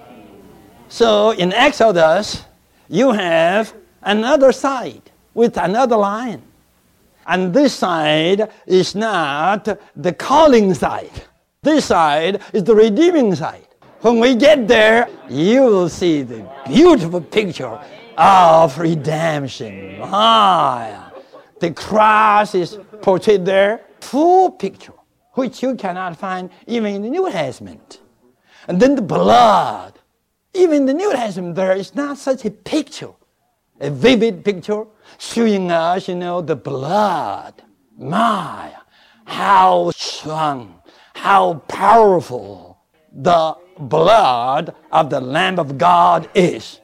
So 0.88 1.30
in 1.30 1.52
Exodus, 1.52 2.44
you 2.88 3.12
have 3.12 3.72
another 4.02 4.52
side 4.52 5.10
with 5.34 5.56
another 5.56 5.96
lion. 5.96 6.42
And 7.26 7.52
this 7.52 7.74
side 7.74 8.50
is 8.66 8.94
not 8.94 9.68
the 9.96 10.12
calling 10.12 10.74
side. 10.74 11.22
This 11.62 11.84
side 11.86 12.40
is 12.52 12.64
the 12.64 12.74
redeeming 12.74 13.34
side. 13.34 13.66
When 14.00 14.18
we 14.18 14.34
get 14.34 14.66
there, 14.66 15.08
you 15.28 15.62
will 15.62 15.88
see 15.90 16.22
the 16.22 16.48
beautiful 16.66 17.20
picture 17.20 17.78
of 18.16 18.78
redemption. 18.78 19.98
Ah, 20.00 21.12
the 21.58 21.72
cross 21.72 22.54
is 22.54 22.78
portrayed 23.02 23.44
there, 23.44 23.82
full 24.00 24.50
picture, 24.52 24.94
which 25.34 25.62
you 25.62 25.74
cannot 25.74 26.16
find 26.16 26.48
even 26.66 26.94
in 26.94 27.02
the 27.02 27.10
New 27.10 27.30
Testament. 27.30 28.00
And 28.66 28.80
then 28.80 28.94
the 28.94 29.02
blood. 29.02 29.98
Even 30.54 30.86
the 30.86 30.94
New 30.94 31.12
Testament, 31.12 31.54
there 31.54 31.76
is 31.76 31.94
not 31.94 32.18
such 32.18 32.44
a 32.44 32.50
picture, 32.50 33.12
a 33.80 33.90
vivid 33.90 34.44
picture 34.44 34.84
showing 35.18 35.70
us, 35.70 36.08
you 36.08 36.14
know, 36.14 36.40
the 36.40 36.56
blood. 36.56 37.62
My, 37.98 38.72
how 39.24 39.90
strong, 39.94 40.80
how 41.14 41.54
powerful 41.68 42.78
the 43.12 43.56
blood 43.78 44.74
of 44.92 45.10
the 45.10 45.20
Lamb 45.20 45.58
of 45.58 45.78
God 45.78 46.28
is. 46.34 46.80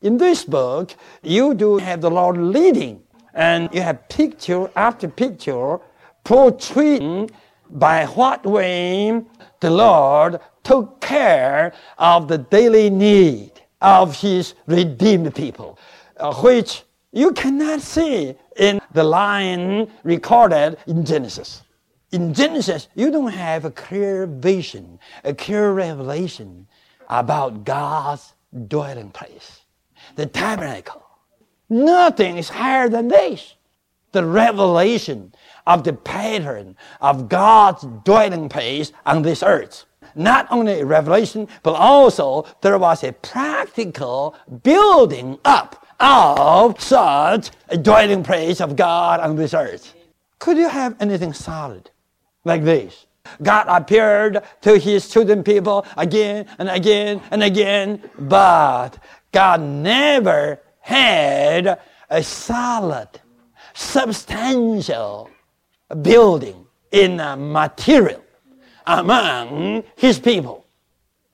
In 0.00 0.16
this 0.16 0.44
book, 0.44 0.94
you 1.22 1.54
do 1.54 1.78
have 1.78 2.00
the 2.00 2.10
Lord 2.10 2.36
leading, 2.36 3.02
and 3.34 3.68
you 3.72 3.82
have 3.82 4.08
picture 4.08 4.70
after 4.76 5.08
picture 5.08 5.78
portraying 6.24 7.30
by 7.70 8.06
what 8.06 8.44
way 8.46 9.22
the 9.60 9.70
Lord 9.70 10.40
took 10.62 11.00
care 11.00 11.72
of 11.98 12.28
the 12.28 12.38
daily 12.38 12.90
need 12.90 13.52
of 13.80 14.20
His 14.20 14.54
redeemed 14.66 15.34
people, 15.34 15.78
uh, 16.18 16.34
which 16.34 16.84
you 17.12 17.32
cannot 17.32 17.80
see 17.80 18.34
in 18.56 18.80
the 18.92 19.04
line 19.04 19.90
recorded 20.02 20.76
in 20.86 21.04
Genesis. 21.04 21.62
In 22.12 22.32
Genesis, 22.32 22.88
you 22.94 23.10
don't 23.10 23.32
have 23.32 23.64
a 23.64 23.70
clear 23.70 24.26
vision, 24.26 24.98
a 25.24 25.34
clear 25.34 25.72
revelation 25.72 26.66
about 27.08 27.64
God's 27.64 28.34
dwelling 28.68 29.10
place, 29.10 29.60
the 30.16 30.26
tabernacle. 30.26 31.04
Nothing 31.68 32.38
is 32.38 32.48
higher 32.48 32.88
than 32.88 33.08
this. 33.08 33.54
The 34.12 34.24
revelation 34.24 35.34
of 35.66 35.84
the 35.84 35.92
pattern 35.92 36.76
of 37.02 37.28
God's 37.28 37.86
dwelling 38.04 38.48
place 38.48 38.92
on 39.04 39.20
this 39.20 39.42
earth. 39.42 39.84
Not 40.14 40.46
only 40.50 40.80
a 40.80 40.86
revelation, 40.86 41.46
but 41.62 41.74
also 41.74 42.46
there 42.62 42.78
was 42.78 43.04
a 43.04 43.12
practical 43.12 44.34
building 44.62 45.38
up 45.44 45.84
of 46.00 46.80
such 46.80 47.50
a 47.68 47.76
dwelling 47.76 48.22
place 48.22 48.60
of 48.60 48.76
God 48.76 49.20
on 49.20 49.36
this 49.36 49.54
earth. 49.54 49.94
Could 50.38 50.56
you 50.56 50.68
have 50.68 50.96
anything 51.00 51.32
solid 51.32 51.90
like 52.44 52.64
this? 52.64 53.06
God 53.42 53.66
appeared 53.68 54.42
to 54.62 54.78
his 54.78 55.08
chosen 55.08 55.42
people 55.42 55.84
again 55.96 56.46
and 56.58 56.68
again 56.68 57.20
and 57.30 57.42
again, 57.42 58.02
but 58.18 58.98
God 59.32 59.60
never 59.60 60.60
had 60.80 61.80
a 62.08 62.22
solid, 62.22 63.08
substantial 63.74 65.30
building 66.02 66.66
in 66.90 67.20
a 67.20 67.36
material 67.36 68.24
among 68.86 69.84
his 69.96 70.18
people. 70.18 70.64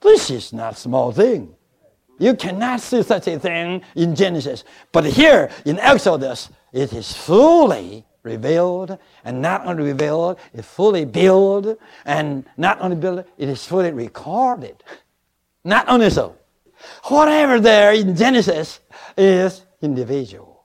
This 0.01 0.29
is 0.29 0.51
not 0.51 0.73
a 0.73 0.75
small 0.75 1.11
thing. 1.11 1.54
You 2.17 2.35
cannot 2.35 2.81
see 2.81 3.03
such 3.03 3.27
a 3.27 3.37
thing 3.39 3.81
in 3.95 4.15
Genesis. 4.15 4.63
But 4.91 5.05
here 5.05 5.49
in 5.65 5.79
Exodus, 5.79 6.49
it 6.71 6.93
is 6.93 7.11
fully 7.11 8.05
revealed, 8.23 8.97
and 9.23 9.41
not 9.41 9.65
only 9.65 9.83
revealed, 9.83 10.39
it's 10.53 10.67
fully 10.67 11.05
built, 11.05 11.77
and 12.05 12.45
not 12.57 12.79
only 12.81 12.95
built, 12.95 13.27
it 13.37 13.49
is 13.49 13.65
fully 13.65 13.91
recorded. 13.91 14.83
Not 15.63 15.87
only 15.89 16.09
so, 16.09 16.35
whatever 17.03 17.59
there 17.59 17.93
in 17.93 18.15
Genesis 18.15 18.79
is 19.17 19.65
individual. 19.81 20.63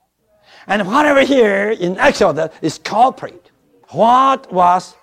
And 0.66 0.86
whatever 0.86 1.22
here 1.22 1.70
in 1.70 1.98
Exodus 1.98 2.54
is 2.62 2.78
corporate. 2.78 3.50
What 3.88 4.52
was 4.52 4.94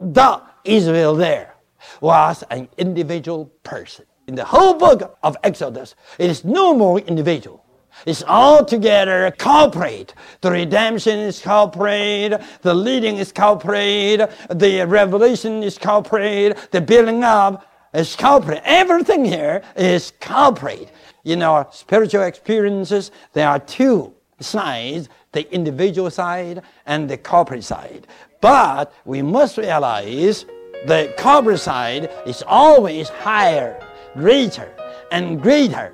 the 0.00 0.42
Israel 0.64 1.14
there 1.14 1.54
was 2.00 2.42
an 2.50 2.68
individual 2.78 3.46
person 3.62 4.06
in 4.26 4.34
the 4.34 4.44
whole 4.44 4.74
book 4.74 5.18
of 5.22 5.36
Exodus, 5.42 5.94
it 6.18 6.30
is 6.30 6.44
no 6.44 6.74
more 6.74 6.98
individual. 7.00 7.64
It's 8.06 8.22
all 8.26 8.64
together 8.64 9.32
corporate. 9.38 10.14
The 10.40 10.50
redemption 10.50 11.18
is 11.20 11.40
corporate. 11.40 12.42
The 12.62 12.74
leading 12.74 13.18
is 13.18 13.32
corporate. 13.32 14.30
The 14.50 14.84
revelation 14.86 15.62
is 15.62 15.78
corporate. 15.78 16.70
The 16.72 16.80
building 16.80 17.22
up 17.22 17.66
is 17.94 18.16
corporate. 18.16 18.62
Everything 18.64 19.24
here 19.24 19.62
is 19.76 20.12
corporate. 20.20 20.90
In 21.24 21.42
our 21.42 21.68
spiritual 21.70 22.22
experiences, 22.22 23.10
there 23.32 23.48
are 23.48 23.60
two 23.60 24.12
sides, 24.40 25.08
the 25.32 25.50
individual 25.54 26.10
side 26.10 26.62
and 26.86 27.08
the 27.08 27.16
corporate 27.16 27.64
side. 27.64 28.06
But 28.40 28.92
we 29.04 29.22
must 29.22 29.56
realize 29.56 30.44
the 30.86 31.14
corporate 31.16 31.60
side 31.60 32.10
is 32.26 32.42
always 32.46 33.08
higher 33.08 33.80
richer 34.16 34.74
and 35.10 35.42
greater 35.42 35.92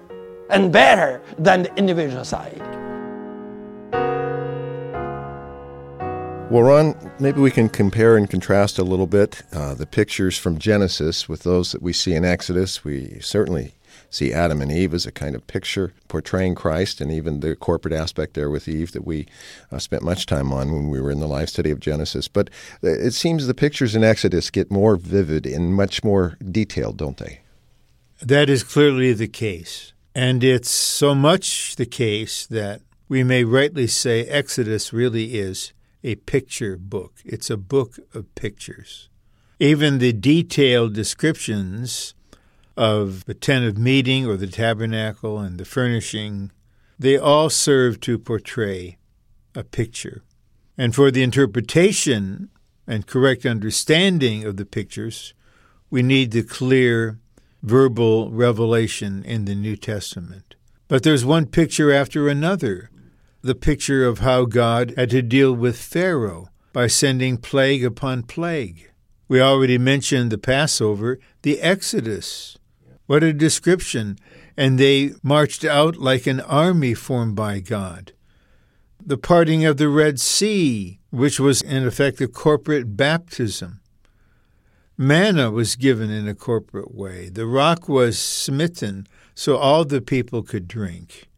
and 0.51 0.73
better 0.73 1.21
than 1.39 1.63
the 1.63 1.75
individual 1.77 2.25
side. 2.25 2.61
Well, 6.51 6.65
Ron, 6.65 7.13
maybe 7.21 7.41
we 7.41 7.53
can 7.53 7.69
compare 7.69 8.17
and 8.17 8.29
contrast 8.29 8.77
a 8.81 8.83
little 8.83 9.07
bit 9.07 9.43
uh, 9.53 9.75
the 9.75 9.87
pictures 9.87 10.37
from 10.37 10.59
Genesis 10.59 11.29
with 11.29 11.45
those 11.45 11.71
that 11.71 11.81
we 11.81 11.93
see 11.93 12.13
in 12.13 12.25
Exodus. 12.25 12.83
We 12.83 13.21
certainly 13.21 13.75
see 14.11 14.33
Adam 14.33 14.61
and 14.61 14.73
Eve 14.73 14.93
as 14.93 15.07
a 15.07 15.13
kind 15.13 15.37
of 15.37 15.47
picture 15.47 15.93
portraying 16.09 16.57
Christ, 16.57 17.01
and 17.01 17.13
even 17.13 17.39
the 17.39 17.55
corporate 17.55 17.95
aspect 17.95 18.35
there 18.35 18.51
with 18.51 18.67
Eve 18.67 18.91
that 18.93 19.07
we 19.07 19.27
uh, 19.71 19.79
spent 19.79 20.03
much 20.03 20.27
time 20.27 20.53
on 20.53 20.73
when 20.73 20.89
we 20.89 21.01
were 21.01 21.13
in 21.13 21.21
the 21.21 21.29
live 21.29 21.49
study 21.49 21.71
of 21.71 21.79
Genesis. 21.79 22.27
But 22.27 22.51
uh, 22.83 22.89
it 22.89 23.13
seems 23.13 23.47
the 23.47 23.55
pictures 23.55 23.95
in 23.95 24.03
Exodus 24.03 24.51
get 24.51 24.73
more 24.73 24.97
vivid 24.97 25.47
and 25.47 25.73
much 25.73 26.03
more 26.03 26.37
detailed, 26.51 26.97
don't 26.97 27.19
they? 27.19 27.43
That 28.23 28.51
is 28.51 28.63
clearly 28.63 29.15
the 29.15 29.29
case. 29.29 29.95
And 30.15 30.45
it's 30.45 30.71
so 30.71 31.15
much 31.15 31.77
the 31.77 31.87
case 31.87 32.47
that 32.47 32.83
we 33.09 33.25
may 33.25 33.45
rightly 33.45 33.87
say 33.87 34.27
Exodus 34.27 34.93
really 34.93 35.39
is 35.39 35.73
a 36.05 36.17
picture 36.17 36.77
book. 36.77 37.15
It's 37.25 37.49
a 37.49 37.57
book 37.57 37.99
of 38.13 38.35
pictures. 38.35 39.09
Even 39.59 39.99
the 39.99 40.13
detailed 40.13 40.95
descriptions 40.95 42.15
of 42.77 43.25
the 43.25 43.35
tent 43.35 43.65
of 43.65 43.79
meeting 43.79 44.27
or 44.27 44.37
the 44.37 44.47
tabernacle 44.47 45.39
and 45.39 45.59
the 45.59 45.65
furnishing, 45.65 46.51
they 46.99 47.17
all 47.17 47.49
serve 47.49 48.01
to 48.01 48.19
portray 48.19 48.99
a 49.55 49.65
picture. 49.65 50.23
And 50.77 50.95
for 50.95 51.11
the 51.11 51.23
interpretation 51.23 52.51
and 52.87 53.07
correct 53.07 53.47
understanding 53.47 54.45
of 54.45 54.57
the 54.57 54.67
pictures, 54.67 55.33
we 55.91 56.03
need 56.03 56.33
the 56.33 56.43
clear 56.43 57.19
verbal 57.63 58.31
revelation 58.31 59.23
in 59.25 59.45
the 59.45 59.55
New 59.55 59.77
Testament. 59.77 60.55
But 60.89 61.03
there's 61.03 61.25
one 61.25 61.47
picture 61.47 61.93
after 61.93 62.29
another 62.29 62.91
the 63.43 63.55
picture 63.55 64.05
of 64.05 64.19
how 64.19 64.45
God 64.45 64.93
had 64.97 65.11
to 65.11 65.23
deal 65.23 65.53
with 65.53 65.79
Pharaoh 65.79 66.49
by 66.73 66.87
sending 66.87 67.39
plague 67.39 67.85
upon 67.85 68.25
plague. 68.25 68.91
We 69.29 69.41
already 69.41 69.79
mentioned 69.79 70.31
the 70.31 70.39
Passover, 70.39 71.19
the 71.43 71.61
Exodus. 71.61 72.59
What 73.07 73.23
a 73.23 73.33
description! 73.33 74.19
And 74.57 74.79
they 74.79 75.13
marched 75.23 75.65
out 75.65 75.97
like 75.97 76.27
an 76.27 76.41
army 76.41 76.95
formed 76.95 77.35
by 77.35 77.61
God. 77.61 78.13
The 79.05 79.17
parting 79.17 79.65
of 79.65 79.79
the 79.79 79.89
Red 79.89 80.21
Sea, 80.21 81.01
which 81.11 81.41
was 81.41 81.63
in 81.63 81.87
effect 81.87 82.21
a 82.21 82.29
corporate 82.29 82.97
baptism. 82.97 83.81
Manna 85.03 85.51
was 85.51 85.77
given 85.77 86.11
in 86.11 86.29
a 86.29 86.35
corporate 86.35 86.95
way. 86.95 87.31
The 87.31 87.47
rock 87.47 87.89
was 87.89 88.19
smitten 88.19 89.07
so 89.35 89.57
all 89.57 89.87
the 89.87 90.03
people 90.03 90.43
could 90.43 90.69
drink. 90.69 91.31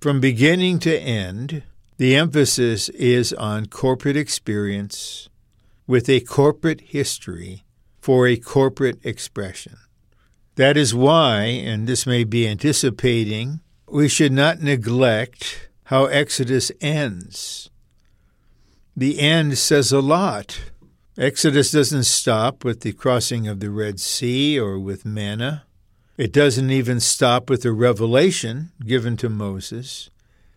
From 0.00 0.22
beginning 0.22 0.78
to 0.78 0.98
end, 0.98 1.64
the 1.98 2.16
emphasis 2.16 2.88
is 2.88 3.34
on 3.34 3.66
corporate 3.66 4.16
experience 4.16 5.28
with 5.86 6.08
a 6.08 6.20
corporate 6.20 6.80
history 6.80 7.62
for 8.00 8.26
a 8.26 8.38
corporate 8.38 9.04
expression. 9.04 9.76
That 10.54 10.78
is 10.78 10.94
why, 10.94 11.42
and 11.42 11.86
this 11.86 12.06
may 12.06 12.24
be 12.24 12.48
anticipating, 12.48 13.60
we 13.86 14.08
should 14.08 14.32
not 14.32 14.62
neglect 14.62 15.68
how 15.84 16.06
Exodus 16.06 16.72
ends. 16.80 17.68
The 18.96 19.20
end 19.20 19.58
says 19.58 19.92
a 19.92 20.00
lot. 20.00 20.58
Exodus 21.18 21.72
doesn't 21.72 22.04
stop 22.04 22.64
with 22.64 22.82
the 22.82 22.92
crossing 22.92 23.48
of 23.48 23.58
the 23.58 23.70
Red 23.70 23.98
Sea 23.98 24.56
or 24.56 24.78
with 24.78 25.04
manna. 25.04 25.64
It 26.16 26.32
doesn't 26.32 26.70
even 26.70 27.00
stop 27.00 27.50
with 27.50 27.62
the 27.62 27.72
revelation 27.72 28.70
given 28.86 29.16
to 29.16 29.28
Moses. 29.28 30.10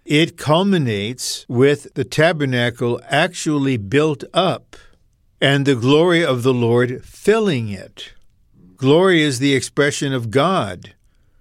it 0.05 0.37
culminates 0.37 1.47
with 1.49 1.91
the 1.95 2.03
tabernacle 2.03 3.01
actually 3.09 3.77
built 3.77 4.23
up 4.35 4.75
and 5.39 5.65
the 5.65 5.75
glory 5.75 6.23
of 6.23 6.43
the 6.43 6.53
Lord 6.53 7.03
filling 7.03 7.69
it. 7.69 8.13
Glory 8.77 9.23
is 9.23 9.39
the 9.39 9.55
expression 9.55 10.13
of 10.13 10.29
God. 10.29 10.93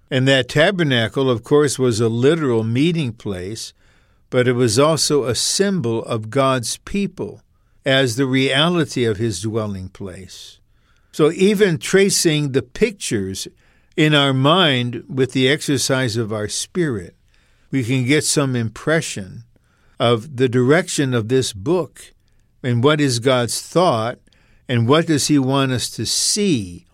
And 0.09 0.27
that 0.27 0.49
tabernacle, 0.49 1.29
of 1.29 1.43
course, 1.43 1.77
was 1.77 1.99
a 1.99 2.09
literal 2.09 2.63
meeting 2.63 3.13
place, 3.13 3.73
but 4.31 4.47
it 4.47 4.53
was 4.53 4.79
also 4.79 5.25
a 5.25 5.35
symbol 5.35 6.03
of 6.05 6.31
God's 6.31 6.77
people 6.77 7.41
as 7.85 8.15
the 8.15 8.25
reality 8.25 9.05
of 9.05 9.17
his 9.17 9.41
dwelling 9.41 9.89
place. 9.89 10.59
So 11.11 11.31
even 11.31 11.77
tracing 11.77 12.51
the 12.51 12.61
pictures 12.61 13.47
in 13.97 14.13
our 14.13 14.33
mind 14.33 15.03
with 15.09 15.33
the 15.33 15.49
exercise 15.49 16.15
of 16.15 16.31
our 16.31 16.47
spirit, 16.47 17.15
we 17.69 17.83
can 17.83 18.05
get 18.05 18.23
some 18.23 18.55
impression 18.55 19.43
of 19.99 20.37
the 20.37 20.49
direction 20.49 21.13
of 21.13 21.27
this 21.27 21.53
book 21.53 22.13
and 22.63 22.83
what 22.83 23.01
is 23.01 23.19
God's 23.19 23.61
thought 23.61 24.19
and 24.67 24.87
what 24.87 25.07
does 25.07 25.27
he 25.27 25.37
want 25.37 25.71
us 25.71 25.89
to 25.91 26.05
see. 26.05 26.85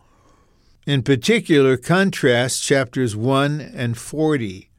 In 0.85 1.03
particular, 1.03 1.77
contrast 1.77 2.63
chapters 2.63 3.15
1 3.15 3.61
and 3.61 3.97
40. 3.97 4.69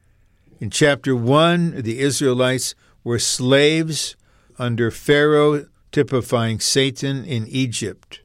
In 0.60 0.70
chapter 0.70 1.14
1, 1.14 1.82
the 1.82 2.00
Israelites 2.00 2.74
were 3.04 3.18
slaves 3.18 4.16
under 4.58 4.90
Pharaoh, 4.90 5.66
typifying 5.92 6.60
Satan 6.60 7.24
in 7.24 7.46
Egypt. 7.46 8.20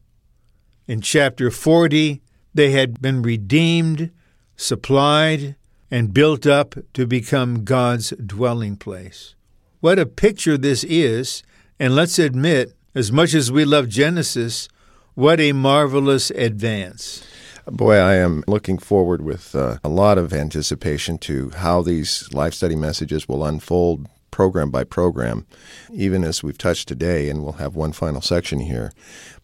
In 0.87 1.01
chapter 1.01 1.49
40, 1.49 2.21
they 2.53 2.71
had 2.71 3.01
been 3.01 3.21
redeemed, 3.21 4.11
supplied, 4.55 5.55
and 5.89 6.13
built 6.13 6.45
up 6.45 6.75
to 6.93 7.05
become 7.05 7.63
God's 7.63 8.11
dwelling 8.11 8.77
place. 8.77 9.35
What 9.79 9.99
a 9.99 10.05
picture 10.05 10.57
this 10.57 10.83
is, 10.83 11.43
and 11.79 11.95
let's 11.95 12.19
admit, 12.19 12.73
as 12.95 13.11
much 13.11 13.33
as 13.33 13.51
we 13.51 13.65
love 13.65 13.89
Genesis, 13.89 14.67
what 15.13 15.39
a 15.39 15.51
marvelous 15.51 16.31
advance. 16.31 17.23
Boy, 17.65 17.95
I 17.95 18.15
am 18.15 18.43
looking 18.47 18.77
forward 18.77 19.21
with 19.21 19.55
uh, 19.55 19.77
a 19.83 19.89
lot 19.89 20.17
of 20.17 20.33
anticipation 20.33 21.17
to 21.19 21.51
how 21.51 21.81
these 21.81 22.27
life 22.33 22.53
study 22.53 22.75
messages 22.75 23.27
will 23.27 23.45
unfold 23.45 24.07
program 24.33 24.71
by 24.71 24.83
program, 24.83 25.45
even 25.93 26.23
as 26.23 26.41
we've 26.41 26.57
touched 26.57 26.87
today, 26.87 27.29
and 27.29 27.43
we'll 27.43 27.53
have 27.53 27.75
one 27.75 27.93
final 27.93 28.19
section 28.19 28.59
here. 28.59 28.91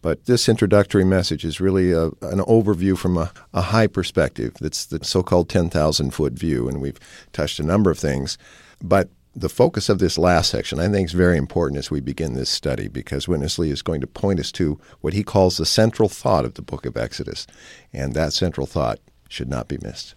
But 0.02 0.26
this 0.26 0.48
introductory 0.48 1.04
message 1.04 1.44
is 1.44 1.60
really 1.60 1.92
a, 1.92 2.06
an 2.22 2.40
overview 2.40 2.98
from 2.98 3.16
a, 3.16 3.32
a 3.54 3.62
high 3.62 3.86
perspective. 3.86 4.54
That's 4.60 4.84
the 4.84 5.04
so 5.04 5.22
called 5.22 5.48
10,000 5.48 6.10
foot 6.10 6.32
view, 6.32 6.68
and 6.68 6.80
we've 6.80 6.98
touched 7.32 7.60
a 7.60 7.62
number 7.62 7.92
of 7.92 8.00
things. 8.00 8.36
But 8.82 9.08
the 9.32 9.48
focus 9.48 9.88
of 9.88 10.00
this 10.00 10.18
last 10.18 10.50
section, 10.50 10.80
I 10.80 10.88
think, 10.88 11.06
is 11.06 11.12
very 11.12 11.38
important 11.38 11.78
as 11.78 11.90
we 11.92 12.00
begin 12.00 12.34
this 12.34 12.50
study 12.50 12.88
because 12.88 13.28
Witness 13.28 13.60
Lee 13.60 13.70
is 13.70 13.82
going 13.82 14.00
to 14.00 14.08
point 14.08 14.40
us 14.40 14.50
to 14.52 14.80
what 15.02 15.12
he 15.12 15.22
calls 15.22 15.56
the 15.56 15.66
central 15.66 16.08
thought 16.08 16.44
of 16.44 16.54
the 16.54 16.62
book 16.62 16.84
of 16.84 16.96
Exodus. 16.96 17.46
And 17.92 18.14
that 18.14 18.32
central 18.32 18.66
thought 18.66 18.98
should 19.28 19.48
not 19.48 19.68
be 19.68 19.78
missed. 19.80 20.16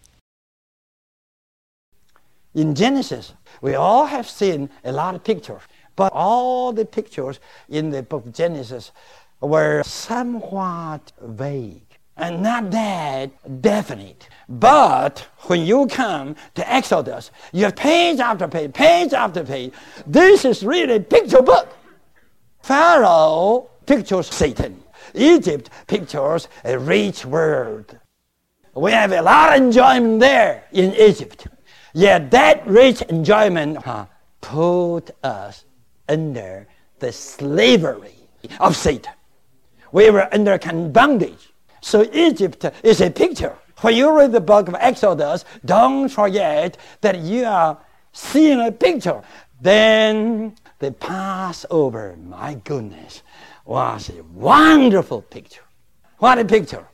In 2.56 2.76
Genesis, 2.76 3.34
we 3.62 3.76
all 3.76 4.06
have 4.06 4.30
seen 4.30 4.70
a 4.84 4.92
lot 4.92 5.16
of 5.16 5.24
pictures, 5.24 5.62
but 5.96 6.12
all 6.14 6.72
the 6.72 6.86
pictures 6.86 7.40
in 7.70 7.90
the 7.90 8.04
book 8.04 8.26
of 8.26 8.34
Genesis 8.34 8.92
were 9.42 9.84
somewhat 9.84 11.12
vague 11.22 11.82
and 12.18 12.44
not 12.44 12.70
that 12.72 13.62
definite. 13.62 14.30
But 14.48 15.28
when 15.48 15.66
you 15.66 15.88
come 15.88 16.36
to 16.56 16.72
Exodus, 16.72 17.32
you 17.52 17.66
have 17.66 17.76
page 17.76 18.20
after 18.20 18.48
page, 18.48 18.74
page 18.74 19.14
after 19.14 19.44
page. 19.44 19.74
This 20.06 20.46
is 20.46 20.64
really 20.64 20.96
a 20.96 21.00
picture 21.00 21.42
book. 21.42 21.76
Pharaoh 22.62 23.70
pictures 23.86 24.28
Satan. 24.28 24.82
Egypt 25.16 25.70
pictures 25.88 26.48
a 26.64 26.78
rich 26.78 27.26
world. 27.26 27.98
We 28.76 28.92
have 28.92 29.12
a 29.12 29.22
lot 29.22 29.56
of 29.56 29.64
enjoyment 29.64 30.20
there 30.20 30.64
in 30.72 30.94
Egypt. 30.96 31.48
Yet 31.94 32.32
that 32.32 32.66
rich 32.66 33.02
enjoyment 33.04 33.78
huh, 33.78 34.08
put 34.42 35.12
us 35.24 35.66
under 36.10 36.68
the 37.00 37.12
slavery 37.12 38.16
of 38.60 38.76
Satan. 38.76 39.14
We 39.92 40.10
were 40.10 40.28
under 40.34 40.58
bondage. 40.90 41.54
So 41.82 42.10
Egypt 42.12 42.66
is 42.84 43.02
a 43.02 43.12
picture. 43.12 43.56
When 43.82 43.96
you 43.96 44.18
read 44.18 44.32
the 44.32 44.42
book 44.42 44.68
of 44.68 44.76
Exodus, 44.80 45.46
don't 45.66 46.10
forget 46.10 46.78
that 47.02 47.20
you 47.20 47.46
are 47.46 47.78
seeing 48.12 48.60
a 48.62 48.72
picture. 48.72 49.22
Then 49.62 50.56
the 50.80 50.92
Passover, 50.92 52.18
my 52.18 52.56
goodness, 52.56 53.22
was 53.66 54.10
a 54.10 54.24
wonderful 54.24 55.22
picture. 55.22 55.64
What 56.18 56.40
a 56.40 56.46
picture. 56.46 56.88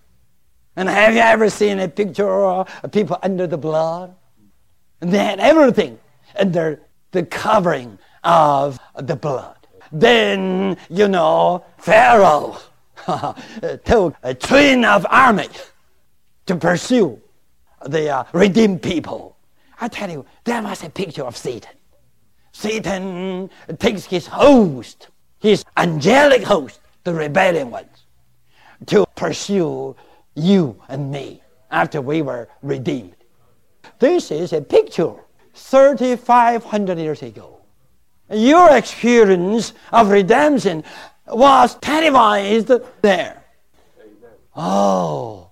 And 0.75 0.89
have 0.89 1.13
you 1.13 1.21
ever 1.21 1.49
seen 1.49 1.79
a 1.79 1.87
picture 1.87 2.45
of 2.45 2.67
people 2.91 3.17
under 3.21 3.47
the 3.47 3.57
blood? 3.57 4.15
They 4.99 5.17
had 5.17 5.39
everything 5.39 5.99
under 6.37 6.81
the 7.11 7.23
covering 7.23 7.97
of 8.23 8.79
the 8.97 9.15
blood. 9.15 9.55
Then, 9.91 10.77
you 10.89 11.07
know, 11.07 11.63
Pharaoh 11.77 12.57
took 13.85 14.15
a 14.23 14.33
train 14.33 14.85
of 14.85 15.05
army 15.09 15.47
to 16.45 16.55
pursue 16.55 17.21
the 17.85 18.09
uh, 18.09 18.23
redeemed 18.33 18.81
people. 18.81 19.37
I 19.81 19.87
tell 19.87 20.09
you, 20.09 20.25
that 20.43 20.63
was 20.63 20.83
a 20.83 20.89
picture 20.89 21.23
of 21.23 21.37
Satan. 21.37 21.71
Satan 22.51 23.49
takes 23.77 24.05
his 24.05 24.27
host, 24.27 25.07
his 25.39 25.63
angelic 25.77 26.43
host, 26.43 26.81
the 27.03 27.13
rebellion 27.13 27.71
ones, 27.71 28.05
to 28.87 29.05
pursue 29.15 29.95
you 30.35 30.81
and 30.89 31.09
me 31.09 31.41
after 31.71 32.01
we 32.01 32.21
were 32.21 32.49
redeemed. 32.61 33.15
This 33.99 34.31
is 34.31 34.53
a 34.53 34.61
picture 34.61 35.13
3,500 35.53 36.97
years 36.97 37.21
ago. 37.21 37.59
Your 38.31 38.75
experience 38.75 39.73
of 39.91 40.09
redemption 40.09 40.83
was 41.27 41.75
televised 41.75 42.71
there. 43.01 43.43
Oh, 44.55 45.51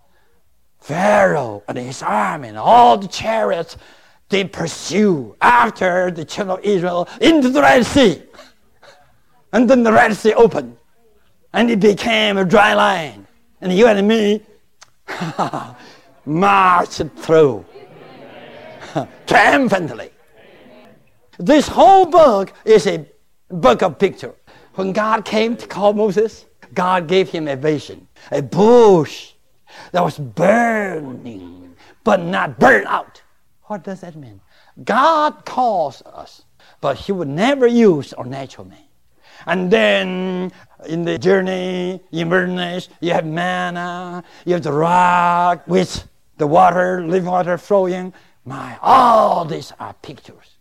Pharaoh 0.79 1.63
and 1.67 1.77
his 1.77 2.01
army 2.01 2.47
and 2.47 2.57
all 2.57 2.97
the 2.97 3.07
chariots, 3.07 3.75
they 4.29 4.45
pursue 4.45 5.35
after 5.41 6.09
the 6.11 6.23
children 6.23 6.59
of 6.59 6.63
Israel 6.63 7.07
into 7.19 7.49
the 7.49 7.61
Red 7.61 7.85
Sea. 7.85 8.23
And 9.51 9.69
then 9.69 9.83
the 9.83 9.91
Red 9.91 10.15
Sea 10.15 10.33
opened 10.33 10.77
and 11.53 11.69
it 11.69 11.79
became 11.79 12.37
a 12.37 12.45
dry 12.45 12.73
land. 12.75 13.25
And 13.59 13.73
you 13.73 13.87
and 13.87 14.07
me 14.07 14.41
marched 16.25 17.01
through 17.17 17.65
triumphantly. 19.27 20.11
This 21.37 21.67
whole 21.67 22.05
book 22.05 22.53
is 22.65 22.87
a 22.87 23.05
book 23.49 23.81
of 23.81 23.99
picture. 23.99 24.33
When 24.75 24.91
God 24.91 25.25
came 25.25 25.55
to 25.57 25.67
call 25.67 25.93
Moses, 25.93 26.45
God 26.73 27.07
gave 27.07 27.29
him 27.29 27.47
a 27.47 27.55
vision, 27.55 28.07
a 28.31 28.41
bush 28.41 29.33
that 29.91 30.03
was 30.03 30.17
burning, 30.17 31.75
but 32.03 32.21
not 32.21 32.59
burned 32.59 32.87
out. 32.87 33.21
What 33.63 33.83
does 33.83 34.01
that 34.01 34.15
mean? 34.15 34.41
God 34.83 35.45
calls 35.45 36.01
us, 36.03 36.43
but 36.81 36.97
he 36.97 37.11
would 37.11 37.27
never 37.27 37.67
use 37.67 38.13
our 38.13 38.25
natural 38.25 38.67
man. 38.67 38.83
And 39.45 39.71
then 39.71 40.51
in 40.87 41.03
the 41.03 41.17
journey, 41.17 42.01
in 42.11 42.29
wilderness, 42.29 42.89
you 43.01 43.13
have 43.13 43.25
manna, 43.25 44.23
you 44.45 44.53
have 44.53 44.63
the 44.63 44.71
rock 44.71 45.67
with 45.67 46.07
the 46.37 46.47
water, 46.47 47.05
living 47.05 47.29
water 47.29 47.57
flowing. 47.57 48.13
My, 48.47 48.77
all 48.81 49.43
these 49.43 49.73
are 49.77 49.93
pictures. 49.95 50.55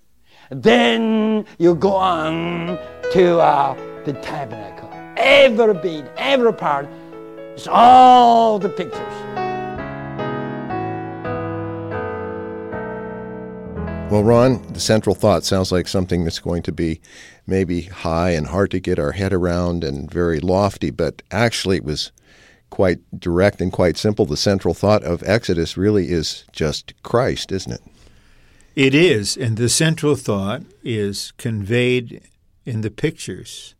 Then 0.50 1.46
you 1.56 1.76
go 1.76 1.94
on 1.94 2.80
to 3.12 3.38
uh, 3.38 3.76
the 4.04 4.12
tabernacle. 4.14 4.90
Every 5.16 5.72
beat, 5.74 6.04
every 6.16 6.52
part, 6.52 6.88
it's 7.54 7.68
all 7.68 8.58
the 8.58 8.70
pictures. 8.70 9.00
Well, 14.10 14.24
Ron, 14.24 14.60
the 14.72 14.80
central 14.80 15.14
thought 15.14 15.44
sounds 15.44 15.70
like 15.70 15.86
something 15.86 16.24
that's 16.24 16.40
going 16.40 16.64
to 16.64 16.72
be 16.72 17.00
maybe 17.46 17.82
high 17.82 18.30
and 18.30 18.48
hard 18.48 18.72
to 18.72 18.80
get 18.80 18.98
our 18.98 19.12
head 19.12 19.32
around 19.32 19.84
and 19.84 20.10
very 20.10 20.40
lofty, 20.40 20.90
but 20.90 21.22
actually 21.30 21.76
it 21.76 21.84
was 21.84 22.10
quite 22.70 22.98
direct 23.18 23.60
and 23.60 23.72
quite 23.72 23.96
simple. 23.96 24.26
The 24.26 24.36
central 24.36 24.74
thought 24.74 25.02
of 25.02 25.22
Exodus 25.24 25.76
really 25.76 26.10
is 26.10 26.44
just 26.52 26.94
Christ, 27.02 27.52
isn't 27.52 27.72
it? 27.72 27.82
It 28.74 28.94
is, 28.94 29.36
and 29.36 29.56
the 29.56 29.70
central 29.70 30.16
thought 30.16 30.62
is 30.84 31.32
conveyed 31.38 32.22
in 32.64 32.82
the 32.82 32.90
pictures. 32.90 33.74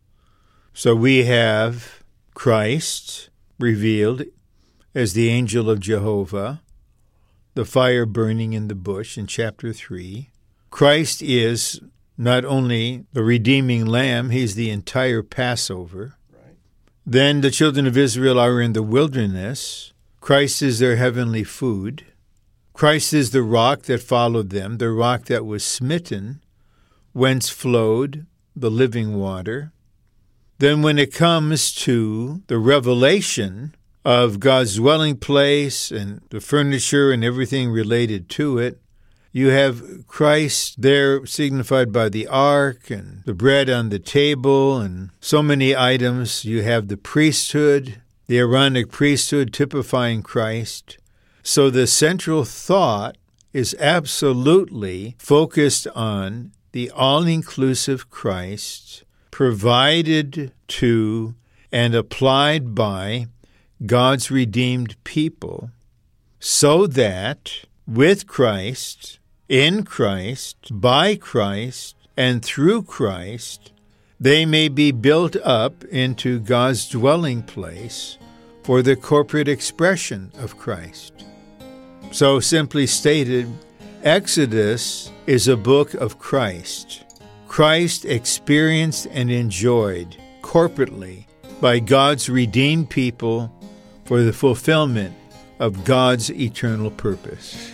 So 0.73 0.95
we 0.95 1.25
have 1.25 2.03
Christ 2.33 3.29
revealed 3.59 4.23
as 4.95 5.13
the 5.13 5.29
angel 5.29 5.69
of 5.69 5.79
Jehovah, 5.79 6.61
the 7.53 7.65
fire 7.65 8.05
burning 8.05 8.53
in 8.53 8.67
the 8.67 8.75
bush 8.75 9.17
in 9.17 9.27
chapter 9.27 9.73
3. 9.73 10.29
Christ 10.69 11.21
is 11.21 11.79
not 12.17 12.45
only 12.45 13.05
the 13.13 13.23
redeeming 13.23 13.85
lamb, 13.85 14.31
he's 14.31 14.55
the 14.55 14.71
entire 14.71 15.21
Passover. 15.21 16.16
Then 17.09 17.39
the 17.39 17.51
children 17.51 17.87
of 17.87 17.97
Israel 17.97 18.37
are 18.37 18.59
in 18.59 18.73
the 18.73 18.83
wilderness. 18.83 19.93
Christ 20.19 20.61
is 20.61 20.79
their 20.79 20.97
heavenly 20.97 21.45
food. 21.45 22.03
Christ 22.73 23.13
is 23.13 23.31
the 23.31 23.43
rock 23.43 23.83
that 23.83 24.03
followed 24.03 24.49
them, 24.49 24.77
the 24.77 24.89
rock 24.89 25.23
that 25.27 25.45
was 25.45 25.63
smitten, 25.63 26.43
whence 27.13 27.47
flowed 27.47 28.25
the 28.57 28.69
living 28.69 29.17
water. 29.17 29.71
Then, 30.57 30.81
when 30.81 30.99
it 30.99 31.13
comes 31.13 31.71
to 31.75 32.41
the 32.47 32.57
revelation 32.57 33.73
of 34.03 34.41
God's 34.41 34.75
dwelling 34.75 35.15
place 35.15 35.91
and 35.91 36.19
the 36.29 36.41
furniture 36.41 37.13
and 37.13 37.23
everything 37.23 37.69
related 37.69 38.27
to 38.31 38.57
it, 38.57 38.81
you 39.31 39.49
have 39.49 40.07
Christ 40.07 40.81
there 40.81 41.25
signified 41.25 41.91
by 41.91 42.09
the 42.09 42.27
ark 42.27 42.89
and 42.89 43.23
the 43.25 43.33
bread 43.33 43.69
on 43.69 43.89
the 43.89 43.99
table 43.99 44.79
and 44.79 45.11
so 45.19 45.43
many 45.43 45.75
items. 45.75 46.45
You 46.45 46.63
have 46.63 46.87
the 46.87 46.97
priesthood, 46.97 48.01
the 48.27 48.39
Aaronic 48.39 48.89
priesthood 48.91 49.53
typifying 49.53 50.23
Christ. 50.23 50.97
So 51.43 51.69
the 51.69 51.87
central 51.87 52.45
thought 52.45 53.17
is 53.53 53.75
absolutely 53.79 55.15
focused 55.19 55.87
on 55.95 56.51
the 56.71 56.91
all 56.91 57.25
inclusive 57.25 58.09
Christ 58.09 59.03
provided 59.31 60.51
to 60.67 61.35
and 61.71 61.93
applied 61.93 62.73
by 62.75 63.27
God's 63.85 64.31
redeemed 64.31 64.95
people 65.03 65.71
so 66.39 66.87
that 66.87 67.65
with 67.87 68.27
Christ 68.27 69.19
in 69.47 69.83
Christ, 69.83 70.57
by 70.71 71.15
Christ, 71.15 71.95
and 72.17 72.43
through 72.43 72.83
Christ, 72.83 73.71
they 74.19 74.45
may 74.45 74.67
be 74.67 74.91
built 74.91 75.35
up 75.37 75.85
into 75.85 76.39
God's 76.39 76.89
dwelling 76.89 77.43
place 77.43 78.17
for 78.63 78.81
the 78.81 78.95
corporate 78.95 79.47
expression 79.47 80.31
of 80.37 80.57
Christ. 80.57 81.13
So, 82.11 82.39
simply 82.39 82.87
stated, 82.87 83.47
Exodus 84.03 85.11
is 85.25 85.47
a 85.47 85.55
book 85.55 85.93
of 85.93 86.19
Christ. 86.19 87.05
Christ 87.47 88.05
experienced 88.05 89.07
and 89.11 89.31
enjoyed 89.31 90.17
corporately 90.41 91.25
by 91.61 91.79
God's 91.79 92.29
redeemed 92.29 92.89
people 92.89 93.51
for 94.05 94.21
the 94.21 94.33
fulfillment 94.33 95.15
of 95.59 95.85
God's 95.85 96.29
eternal 96.31 96.91
purpose. 96.91 97.71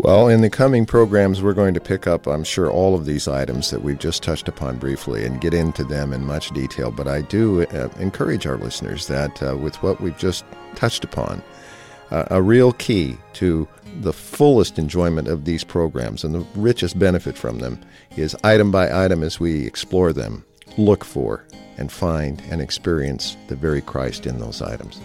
Well, 0.00 0.28
in 0.28 0.42
the 0.42 0.48
coming 0.48 0.86
programs, 0.86 1.42
we're 1.42 1.54
going 1.54 1.74
to 1.74 1.80
pick 1.80 2.06
up, 2.06 2.28
I'm 2.28 2.44
sure, 2.44 2.70
all 2.70 2.94
of 2.94 3.04
these 3.04 3.26
items 3.26 3.72
that 3.72 3.82
we've 3.82 3.98
just 3.98 4.22
touched 4.22 4.46
upon 4.46 4.78
briefly 4.78 5.26
and 5.26 5.40
get 5.40 5.52
into 5.52 5.82
them 5.82 6.12
in 6.12 6.24
much 6.24 6.50
detail. 6.50 6.92
But 6.92 7.08
I 7.08 7.22
do 7.22 7.62
uh, 7.62 7.88
encourage 7.98 8.46
our 8.46 8.56
listeners 8.56 9.08
that 9.08 9.42
uh, 9.42 9.56
with 9.56 9.74
what 9.82 10.00
we've 10.00 10.16
just 10.16 10.44
touched 10.76 11.02
upon, 11.02 11.42
uh, 12.12 12.26
a 12.30 12.40
real 12.40 12.74
key 12.74 13.16
to 13.34 13.66
the 14.00 14.12
fullest 14.12 14.78
enjoyment 14.78 15.26
of 15.26 15.46
these 15.46 15.64
programs 15.64 16.22
and 16.22 16.32
the 16.32 16.46
richest 16.54 16.96
benefit 16.96 17.36
from 17.36 17.58
them 17.58 17.80
is 18.16 18.36
item 18.44 18.70
by 18.70 19.04
item 19.04 19.24
as 19.24 19.40
we 19.40 19.66
explore 19.66 20.12
them, 20.12 20.44
look 20.76 21.04
for 21.04 21.44
and 21.76 21.90
find 21.90 22.40
and 22.50 22.60
experience 22.60 23.36
the 23.48 23.56
very 23.56 23.80
Christ 23.80 24.26
in 24.26 24.38
those 24.38 24.62
items. 24.62 25.00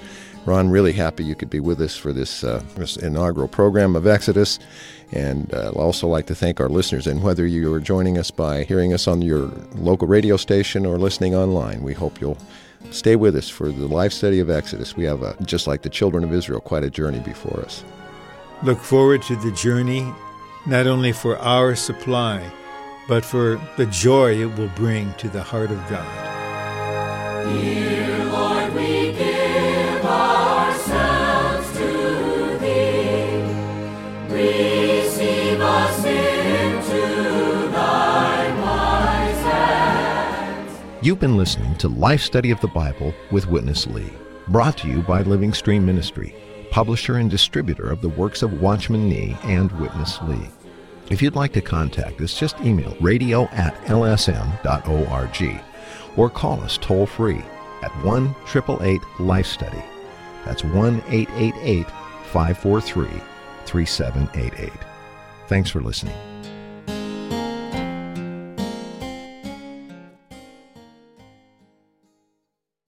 Ron, 0.46 0.70
really 0.70 0.92
happy 0.92 1.24
you 1.24 1.36
could 1.36 1.50
be 1.50 1.62
with 1.62 1.80
us 1.80 1.96
for 1.96 2.12
this, 2.12 2.44
uh, 2.44 2.62
this 2.76 2.98
inaugural 2.98 3.48
program 3.48 3.96
of 3.96 4.06
Exodus. 4.06 4.60
And 5.14 5.54
uh, 5.54 5.70
I'd 5.70 5.76
also 5.76 6.08
like 6.08 6.26
to 6.28 6.36
thank 6.36 6.60
our 6.60 6.68
listeners. 6.68 7.08
And 7.08 7.24
whether 7.24 7.46
you 7.46 7.72
are 7.74 7.80
joining 7.80 8.18
us 8.18 8.30
by 8.30 8.64
hearing 8.64 8.94
us 8.94 9.08
on 9.08 9.22
your 9.22 9.52
local 9.76 10.08
radio 10.08 10.36
station 10.36 10.86
or 10.86 10.98
listening 10.98 11.34
online, 11.34 11.82
we 11.82 11.94
hope 11.94 12.20
you'll 12.20 12.38
stay 12.92 13.16
with 13.16 13.36
us 13.36 13.48
for 13.48 13.72
the 13.72 13.88
life 13.88 14.12
study 14.12 14.40
of 14.40 14.50
Exodus. 14.50 14.98
We 14.98 15.06
have, 15.06 15.24
a, 15.24 15.36
just 15.44 15.66
like 15.66 15.84
the 15.84 15.90
children 15.90 16.24
of 16.24 16.34
Israel, 16.34 16.60
quite 16.60 16.84
a 16.84 16.90
journey 16.90 17.20
before 17.20 17.62
us. 17.62 17.84
Look 18.64 18.80
forward 18.80 19.22
to 19.24 19.36
the 19.38 19.52
journey, 19.52 20.12
not 20.66 20.88
only 20.88 21.14
for 21.14 21.38
our 21.38 21.76
supply, 21.76 22.52
but 23.08 23.24
for 23.24 23.62
the 23.78 23.86
joy 23.86 24.42
it 24.42 24.58
will 24.58 24.72
bring 24.76 25.14
to 25.16 25.30
the 25.30 25.44
heart 25.44 25.72
of 25.72 25.78
God. 25.90 27.54
Dear 27.62 27.93
You've 41.04 41.20
been 41.20 41.36
listening 41.36 41.76
to 41.80 41.90
Life 41.90 42.22
Study 42.22 42.50
of 42.50 42.62
the 42.62 42.70
Bible 42.70 43.14
with 43.30 43.50
Witness 43.50 43.86
Lee, 43.88 44.10
brought 44.48 44.78
to 44.78 44.88
you 44.88 45.02
by 45.02 45.22
Living 45.24 45.54
Stream 45.54 45.86
Ministry, 45.86 46.34
publisher 46.72 47.18
and 47.18 47.30
distributor 47.30 47.90
of 47.90 48.00
the 48.02 48.08
works 48.08 48.42
of 48.42 48.62
Watchman 48.62 49.10
Nee 49.10 49.36
and 49.44 49.70
Witness 49.82 50.22
Lee. 50.22 50.48
If 51.10 51.22
you'd 51.22 51.36
like 51.36 51.52
to 51.54 51.62
contact 51.62 52.22
us, 52.22 52.40
just 52.40 52.58
email 52.62 52.96
radio 53.02 53.50
at 53.50 53.76
lsm.org 53.84 55.62
or 56.16 56.30
call 56.30 56.62
us 56.62 56.78
toll 56.78 57.06
free 57.06 57.44
at 57.82 57.92
1 58.06 58.34
888 58.56 59.02
Life 59.20 59.48
Study. 59.48 59.84
That's 60.46 60.64
1 60.64 61.04
888 61.10 61.86
543 62.32 63.08
3788. 63.66 64.72
Thanks 65.50 65.70
for 65.70 65.82
listening. 65.82 66.33